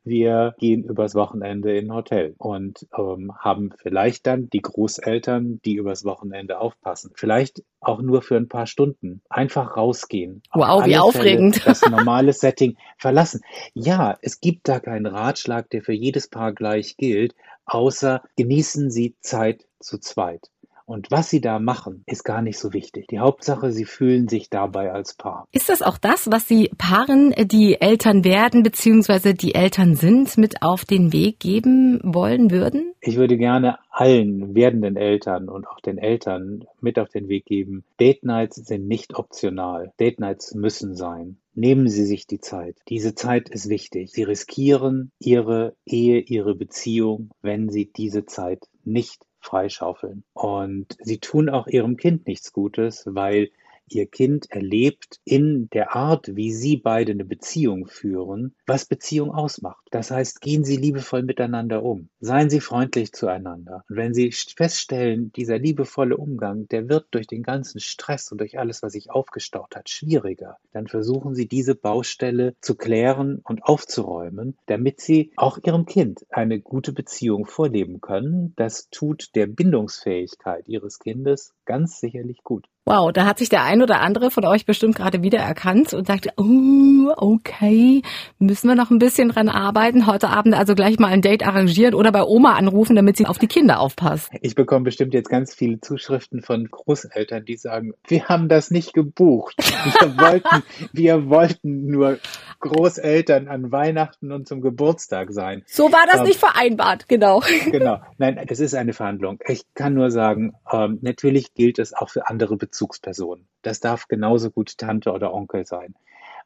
wir 0.03 0.55
gehen 0.57 0.83
übers 0.83 1.15
Wochenende 1.15 1.77
in 1.77 1.87
ein 1.87 1.95
Hotel 1.95 2.35
und 2.37 2.87
ähm, 2.97 3.31
haben 3.37 3.71
vielleicht 3.77 4.25
dann 4.27 4.49
die 4.49 4.61
Großeltern, 4.61 5.61
die 5.63 5.75
übers 5.75 6.03
Wochenende 6.03 6.59
aufpassen. 6.59 7.11
Vielleicht 7.15 7.63
auch 7.79 8.01
nur 8.01 8.21
für 8.21 8.37
ein 8.37 8.47
paar 8.47 8.67
Stunden. 8.67 9.21
Einfach 9.29 9.77
rausgehen. 9.77 10.41
Wow, 10.53 10.85
wie 10.85 10.97
aufregend. 10.97 11.57
Fälle 11.57 11.65
das 11.65 11.89
normale 11.89 12.33
Setting 12.33 12.77
verlassen. 12.97 13.41
Ja, 13.73 14.17
es 14.21 14.39
gibt 14.39 14.67
da 14.67 14.79
keinen 14.79 15.05
Ratschlag, 15.05 15.69
der 15.69 15.81
für 15.83 15.93
jedes 15.93 16.29
Paar 16.29 16.53
gleich 16.53 16.97
gilt, 16.97 17.35
außer 17.65 18.23
genießen 18.37 18.89
Sie 18.89 19.15
Zeit 19.21 19.65
zu 19.79 19.99
zweit. 19.99 20.49
Und 20.85 21.11
was 21.11 21.29
sie 21.29 21.41
da 21.41 21.59
machen, 21.59 22.03
ist 22.05 22.23
gar 22.23 22.41
nicht 22.41 22.59
so 22.59 22.73
wichtig. 22.73 23.07
Die 23.07 23.19
Hauptsache, 23.19 23.71
sie 23.71 23.85
fühlen 23.85 24.27
sich 24.27 24.49
dabei 24.49 24.91
als 24.91 25.13
Paar. 25.13 25.47
Ist 25.51 25.69
das 25.69 25.81
auch 25.81 25.97
das, 25.97 26.29
was 26.31 26.47
Sie 26.47 26.69
Paaren, 26.77 27.33
die 27.45 27.79
Eltern 27.79 28.23
werden 28.23 28.63
bzw. 28.63 29.33
die 29.33 29.55
Eltern 29.55 29.95
sind, 29.95 30.37
mit 30.37 30.61
auf 30.61 30.85
den 30.85 31.13
Weg 31.13 31.39
geben 31.39 31.99
wollen 32.03 32.51
würden? 32.51 32.93
Ich 33.01 33.15
würde 33.15 33.37
gerne 33.37 33.79
allen 33.89 34.55
werdenden 34.55 34.95
Eltern 34.95 35.49
und 35.49 35.67
auch 35.67 35.79
den 35.79 35.97
Eltern 35.97 36.65
mit 36.81 36.99
auf 36.99 37.09
den 37.09 37.27
Weg 37.27 37.45
geben. 37.45 37.83
Date 37.99 38.23
Nights 38.23 38.55
sind 38.55 38.87
nicht 38.87 39.15
optional. 39.15 39.91
Date 39.99 40.19
Nights 40.19 40.53
müssen 40.53 40.95
sein. 40.95 41.37
Nehmen 41.53 41.87
Sie 41.89 42.05
sich 42.05 42.27
die 42.27 42.39
Zeit. 42.39 42.77
Diese 42.87 43.13
Zeit 43.13 43.49
ist 43.49 43.69
wichtig. 43.69 44.11
Sie 44.11 44.23
riskieren 44.23 45.11
Ihre 45.19 45.75
Ehe, 45.85 46.19
Ihre 46.19 46.55
Beziehung, 46.55 47.31
wenn 47.41 47.69
Sie 47.69 47.91
diese 47.91 48.25
Zeit 48.25 48.67
nicht 48.85 49.25
freischaufeln. 49.41 50.23
Und 50.34 50.97
sie 50.99 51.19
tun 51.19 51.49
auch 51.49 51.67
ihrem 51.67 51.97
Kind 51.97 52.27
nichts 52.27 52.54
Gutes, 52.54 53.04
weil 53.08 53.49
ihr 53.91 54.08
Kind 54.08 54.49
erlebt 54.51 55.19
in 55.23 55.69
der 55.71 55.95
Art, 55.95 56.36
wie 56.36 56.51
sie 56.51 56.77
beide 56.77 57.12
eine 57.12 57.25
Beziehung 57.25 57.88
führen, 57.88 58.56
was 58.65 58.86
Beziehung 58.86 59.32
ausmacht. 59.32 59.86
Das 59.91 60.10
heißt, 60.10 60.41
gehen 60.41 60.63
Sie 60.63 60.77
liebevoll 60.77 61.23
miteinander 61.23 61.84
um. 61.84 62.10
Seien 62.19 62.49
Sie 62.49 62.62
freundlich 62.62 63.12
zueinander. 63.12 63.84
Und 63.89 63.97
wenn 63.97 64.13
Sie 64.13 64.32
feststellen, 64.32 65.32
dieser 65.34 65.60
liebevolle 65.60 66.17
Umgang, 66.17 66.67
der 66.69 66.88
wird 66.88 67.08
durch 67.12 67.27
den 67.27 67.43
ganzen 67.43 67.80
Stress 67.80 68.32
und 68.32 68.39
durch 68.39 68.58
alles, 68.58 68.82
was 68.84 68.93
sich 68.93 69.12
aufgestaut 69.12 69.75
hat, 69.75 69.89
schwieriger, 69.89 70.58
dann 70.71 70.88
versuchen 70.88 71.36
Sie 71.36 71.47
diese 71.47 71.75
Baustelle 71.75 72.56
zu 72.62 72.75
klären 72.75 73.41
und 73.43 73.63
aufzuräumen, 73.63 74.58
damit 74.65 75.01
Sie 75.01 75.32
auch 75.36 75.60
Ihrem 75.63 75.86
Kind 75.86 76.25
eine 76.30 76.60
gute 76.60 76.93
Beziehung 76.93 77.45
vorleben 77.45 77.99
können. 77.99 78.54
Das 78.56 78.89
tut 78.89 79.36
der 79.36 79.47
Bindungsfähigkeit 79.47 80.67
Ihres 80.67 80.99
Kindes 80.99 81.54
ganz 81.65 81.99
sicherlich 81.99 82.43
gut. 82.43 82.67
Wow, 82.83 83.11
da 83.11 83.25
hat 83.25 83.37
sich 83.37 83.47
der 83.47 83.63
ein 83.63 83.83
oder 83.83 84.01
andere 84.01 84.31
von 84.31 84.43
euch 84.43 84.65
bestimmt 84.65 84.95
gerade 84.95 85.21
wieder 85.21 85.37
erkannt 85.37 85.93
und 85.93 86.07
sagt, 86.07 86.29
oh, 86.37 87.13
okay, 87.15 88.01
müssen 88.39 88.67
wir 88.67 88.75
noch 88.75 88.89
ein 88.89 88.97
bisschen 88.97 89.29
dran 89.29 89.49
arbeiten. 89.49 90.07
Heute 90.07 90.29
Abend 90.29 90.55
also 90.55 90.73
gleich 90.73 90.97
mal 90.97 91.09
ein 91.09 91.21
Date 91.21 91.45
arrangieren 91.45 91.93
oder 91.93 92.11
bei 92.11 92.23
Oma 92.23 92.53
anrufen, 92.55 92.95
damit 92.95 93.17
sie 93.17 93.27
auf 93.27 93.37
die 93.37 93.45
Kinder 93.45 93.79
aufpasst. 93.79 94.31
Ich 94.41 94.55
bekomme 94.55 94.85
bestimmt 94.85 95.13
jetzt 95.13 95.29
ganz 95.29 95.53
viele 95.53 95.79
Zuschriften 95.79 96.41
von 96.41 96.65
Großeltern, 96.71 97.45
die 97.45 97.55
sagen, 97.55 97.93
wir 98.07 98.25
haben 98.25 98.49
das 98.49 98.71
nicht 98.71 98.93
gebucht. 98.93 99.55
Wir 99.57 100.17
wollten, 100.17 100.63
wir 100.91 101.29
wollten 101.29 101.85
nur 101.85 102.17
Großeltern 102.61 103.47
an 103.47 103.71
Weihnachten 103.71 104.31
und 104.31 104.47
zum 104.47 104.61
Geburtstag 104.61 105.33
sein. 105.33 105.63
So 105.67 105.91
war 105.91 106.05
das 106.07 106.21
ähm, 106.21 106.23
nicht 106.27 106.39
vereinbart, 106.39 107.07
genau. 107.07 107.43
Genau. 107.69 107.99
Nein, 108.17 108.39
es 108.47 108.59
ist 108.59 108.73
eine 108.73 108.93
Verhandlung. 108.93 109.39
Ich 109.47 109.65
kann 109.75 109.93
nur 109.93 110.09
sagen, 110.09 110.53
ähm, 110.71 110.97
natürlich 111.01 111.53
gilt 111.53 111.77
es 111.77 111.93
auch 111.93 112.09
für 112.09 112.27
andere 112.27 112.57
Bezugspersonen. 112.71 113.47
Das 113.62 113.81
darf 113.81 114.07
genauso 114.07 114.49
gut 114.49 114.77
Tante 114.77 115.12
oder 115.12 115.34
Onkel 115.34 115.65
sein. 115.65 115.93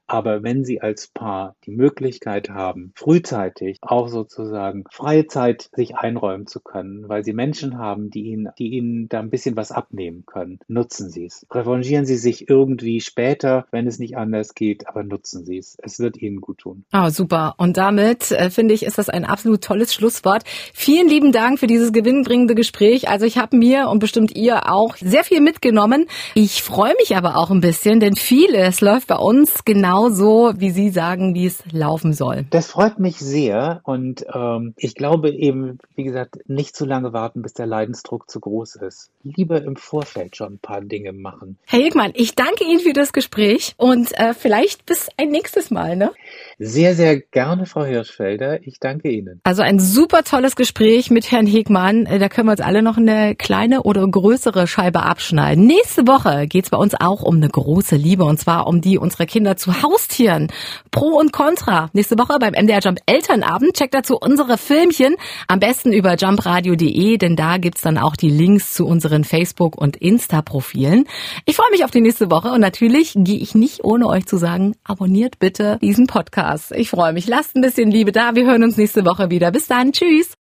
Aber 0.08 0.44
wenn 0.44 0.64
Sie 0.64 0.82
als 0.82 1.08
Paar 1.08 1.56
die 1.66 1.72
Möglichkeit 1.72 2.50
haben, 2.50 2.92
frühzeitig 2.96 3.80
auch 3.82 4.08
sozusagen 4.08 4.84
freie 4.92 5.26
Zeit 5.26 5.70
sich 5.74 5.96
einräumen 5.98 6.46
zu 6.46 6.60
können, 6.60 7.10
weil 7.10 7.24
Sie 7.24 7.34
Menschen 7.34 7.78
haben, 7.78 8.12
die 8.12 8.26
Ihnen, 8.26 8.50
die 8.60 8.70
Ihnen 8.70 9.10
da 9.10 9.20
ein 9.20 9.32
bisschen 9.32 9.56
was 9.56 9.72
abnehmen 9.72 10.24
können, 10.26 10.60
nutzen 10.68 11.10
Sie 11.10 11.26
es. 11.26 11.46
Revanchieren 11.52 12.06
Sie 12.06 12.18
sich 12.18 12.50
irgendwie 12.50 13.02
später, 13.02 13.66
wenn 13.72 13.88
es 13.88 13.98
nicht 13.98 14.16
anders 14.16 14.54
geht, 14.54 14.88
aber 14.88 15.04
nutzen 15.04 15.46
Sie 15.46 15.58
es. 15.58 15.76
Es 15.82 16.00
wird 16.00 16.18
Ihnen 16.22 16.40
gut 16.40 16.60
tun. 16.60 16.86
Ah, 16.92 17.10
super. 17.10 17.56
Und 17.58 17.78
damit 17.78 18.32
äh, 18.32 18.52
finde 18.52 18.76
ich, 18.76 18.86
ist 18.86 19.00
das 19.00 19.10
ein 19.10 19.26
absolut 19.26 19.62
tolles 19.62 19.94
Schlusswort. 19.94 20.44
Vielen 20.74 21.08
lieben 21.08 21.32
Dank 21.32 21.60
für 21.60 21.68
dieses 21.68 21.92
gewinnbringende 21.92 22.54
Gespräch. 22.54 23.10
Also 23.10 23.26
ich 23.26 23.38
habe 23.40 23.58
mir 23.58 23.90
und 23.90 24.00
bestimmt 24.00 24.36
ihr 24.36 24.72
auch 24.72 24.98
sehr 24.98 25.24
viel 25.24 25.42
mitgenommen. 25.42 26.06
Ich 26.36 26.62
freue 26.62 26.94
mich 27.00 27.16
aber 27.16 27.38
auch 27.38 27.50
ein 27.50 27.62
bisschen, 27.62 28.00
denn 28.00 28.16
vieles 28.16 28.82
läuft 28.82 29.08
bei 29.08 29.16
uns 29.16 29.66
genau 29.66 29.95
genau 29.96 30.10
so, 30.10 30.54
wie 30.58 30.72
Sie 30.72 30.90
sagen, 30.90 31.36
wie 31.36 31.46
es 31.46 31.64
laufen 31.72 32.14
soll. 32.14 32.46
Das 32.50 32.68
freut 32.68 33.00
mich 33.00 33.18
sehr 33.18 33.82
und 33.84 34.26
ähm, 34.34 34.74
ich 34.78 34.96
glaube 34.96 35.30
eben, 35.32 35.80
wie 35.96 36.04
gesagt, 36.04 36.38
nicht 36.48 36.76
zu 36.76 36.86
lange 36.86 37.14
warten, 37.14 37.42
bis 37.42 37.54
der 37.54 37.66
Leidensdruck 37.66 38.30
zu 38.30 38.40
groß 38.40 38.76
ist. 38.76 39.10
Lieber 39.24 39.64
im 39.64 39.76
Vorfeld 39.76 40.36
schon 40.36 40.54
ein 40.54 40.60
paar 40.60 40.82
Dinge 40.82 41.14
machen. 41.14 41.58
Herr 41.66 41.80
Hegmann, 41.80 42.12
ich 42.14 42.36
danke 42.36 42.66
Ihnen 42.66 42.80
für 42.80 42.94
das 42.94 43.14
Gespräch 43.14 43.74
und 43.78 44.18
äh, 44.20 44.34
vielleicht 44.34 44.86
bis 44.86 45.10
ein 45.18 45.30
nächstes 45.30 45.72
Mal. 45.72 45.96
Ne? 45.96 46.12
Sehr, 46.58 46.96
sehr 46.96 47.20
gerne, 47.20 47.66
Frau 47.66 47.84
Hirschfelder. 47.84 48.66
Ich 48.66 48.80
danke 48.80 49.10
Ihnen. 49.10 49.42
Also 49.44 49.62
ein 49.62 49.80
super 49.80 50.24
tolles 50.24 50.56
Gespräch 50.56 51.12
mit 51.12 51.30
Herrn 51.32 51.48
Hegmann. 51.48 52.06
Äh, 52.06 52.20
da 52.20 52.30
können 52.30 52.48
wir 52.48 52.54
uns 52.54 52.62
alle 52.62 52.82
noch 52.82 52.98
eine 52.98 53.36
kleine 53.36 53.84
oder 53.84 54.08
größere 54.08 54.66
Scheibe 54.66 55.04
abschneiden. 55.04 55.66
Nächste 55.66 56.08
Woche 56.08 56.48
geht's 56.48 56.70
bei 56.70 56.78
uns 56.78 56.96
auch 56.96 57.24
um 57.24 57.36
eine 57.36 57.50
große 57.50 57.98
Liebe 57.98 58.24
und 58.24 58.40
zwar 58.40 58.68
um 58.68 58.80
die 58.80 58.98
unserer 58.98 59.26
Kinder 59.26 59.58
zu 59.58 59.82
Haustieren. 59.82 60.48
Pro 60.92 61.18
und 61.20 61.34
Contra. 61.34 61.90
Nächste 61.92 62.18
Woche 62.18 62.38
beim 62.40 62.54
MDR 62.54 62.80
Jump 62.80 63.00
Elternabend. 63.06 63.74
Checkt 63.74 63.94
dazu 63.94 64.18
unsere 64.18 64.58
Filmchen. 64.58 65.16
Am 65.48 65.60
besten 65.60 65.92
über 65.92 66.16
jumpradio.de, 66.16 67.18
denn 67.18 67.36
da 67.36 67.58
gibt's 67.58 67.82
dann 67.82 67.98
auch 67.98 68.16
die 68.16 68.30
Links 68.30 68.74
zu 68.74 68.86
unseren 68.86 69.26
Facebook- 69.26 69.78
und 69.78 69.98
Insta-Profilen. 69.98 71.06
Ich 71.46 71.58
freue 71.58 71.72
mich 71.72 71.84
auf 71.84 71.92
die 71.92 72.02
nächste 72.02 72.32
Woche 72.32 72.50
und 72.50 72.62
natürlich 72.62 73.14
gehe 73.18 73.40
ich 73.40 73.56
nicht 73.56 73.84
ohne 73.84 74.08
euch 74.08 74.26
zu 74.26 74.38
sagen, 74.38 74.76
abonniert 74.86 75.40
bitte 75.40 75.80
diesen 75.82 76.08
Podcast. 76.46 76.72
Ich 76.72 76.90
freue 76.90 77.14
mich. 77.14 77.28
Lasst 77.28 77.56
ein 77.56 77.62
bisschen 77.62 77.92
Liebe 77.92 78.12
da. 78.12 78.36
Wir 78.36 78.46
hören 78.46 78.64
uns 78.64 78.78
nächste 78.78 79.06
Woche 79.06 79.30
wieder. 79.30 79.52
Bis 79.52 79.68
dann. 79.68 79.92
Tschüss. 79.92 80.38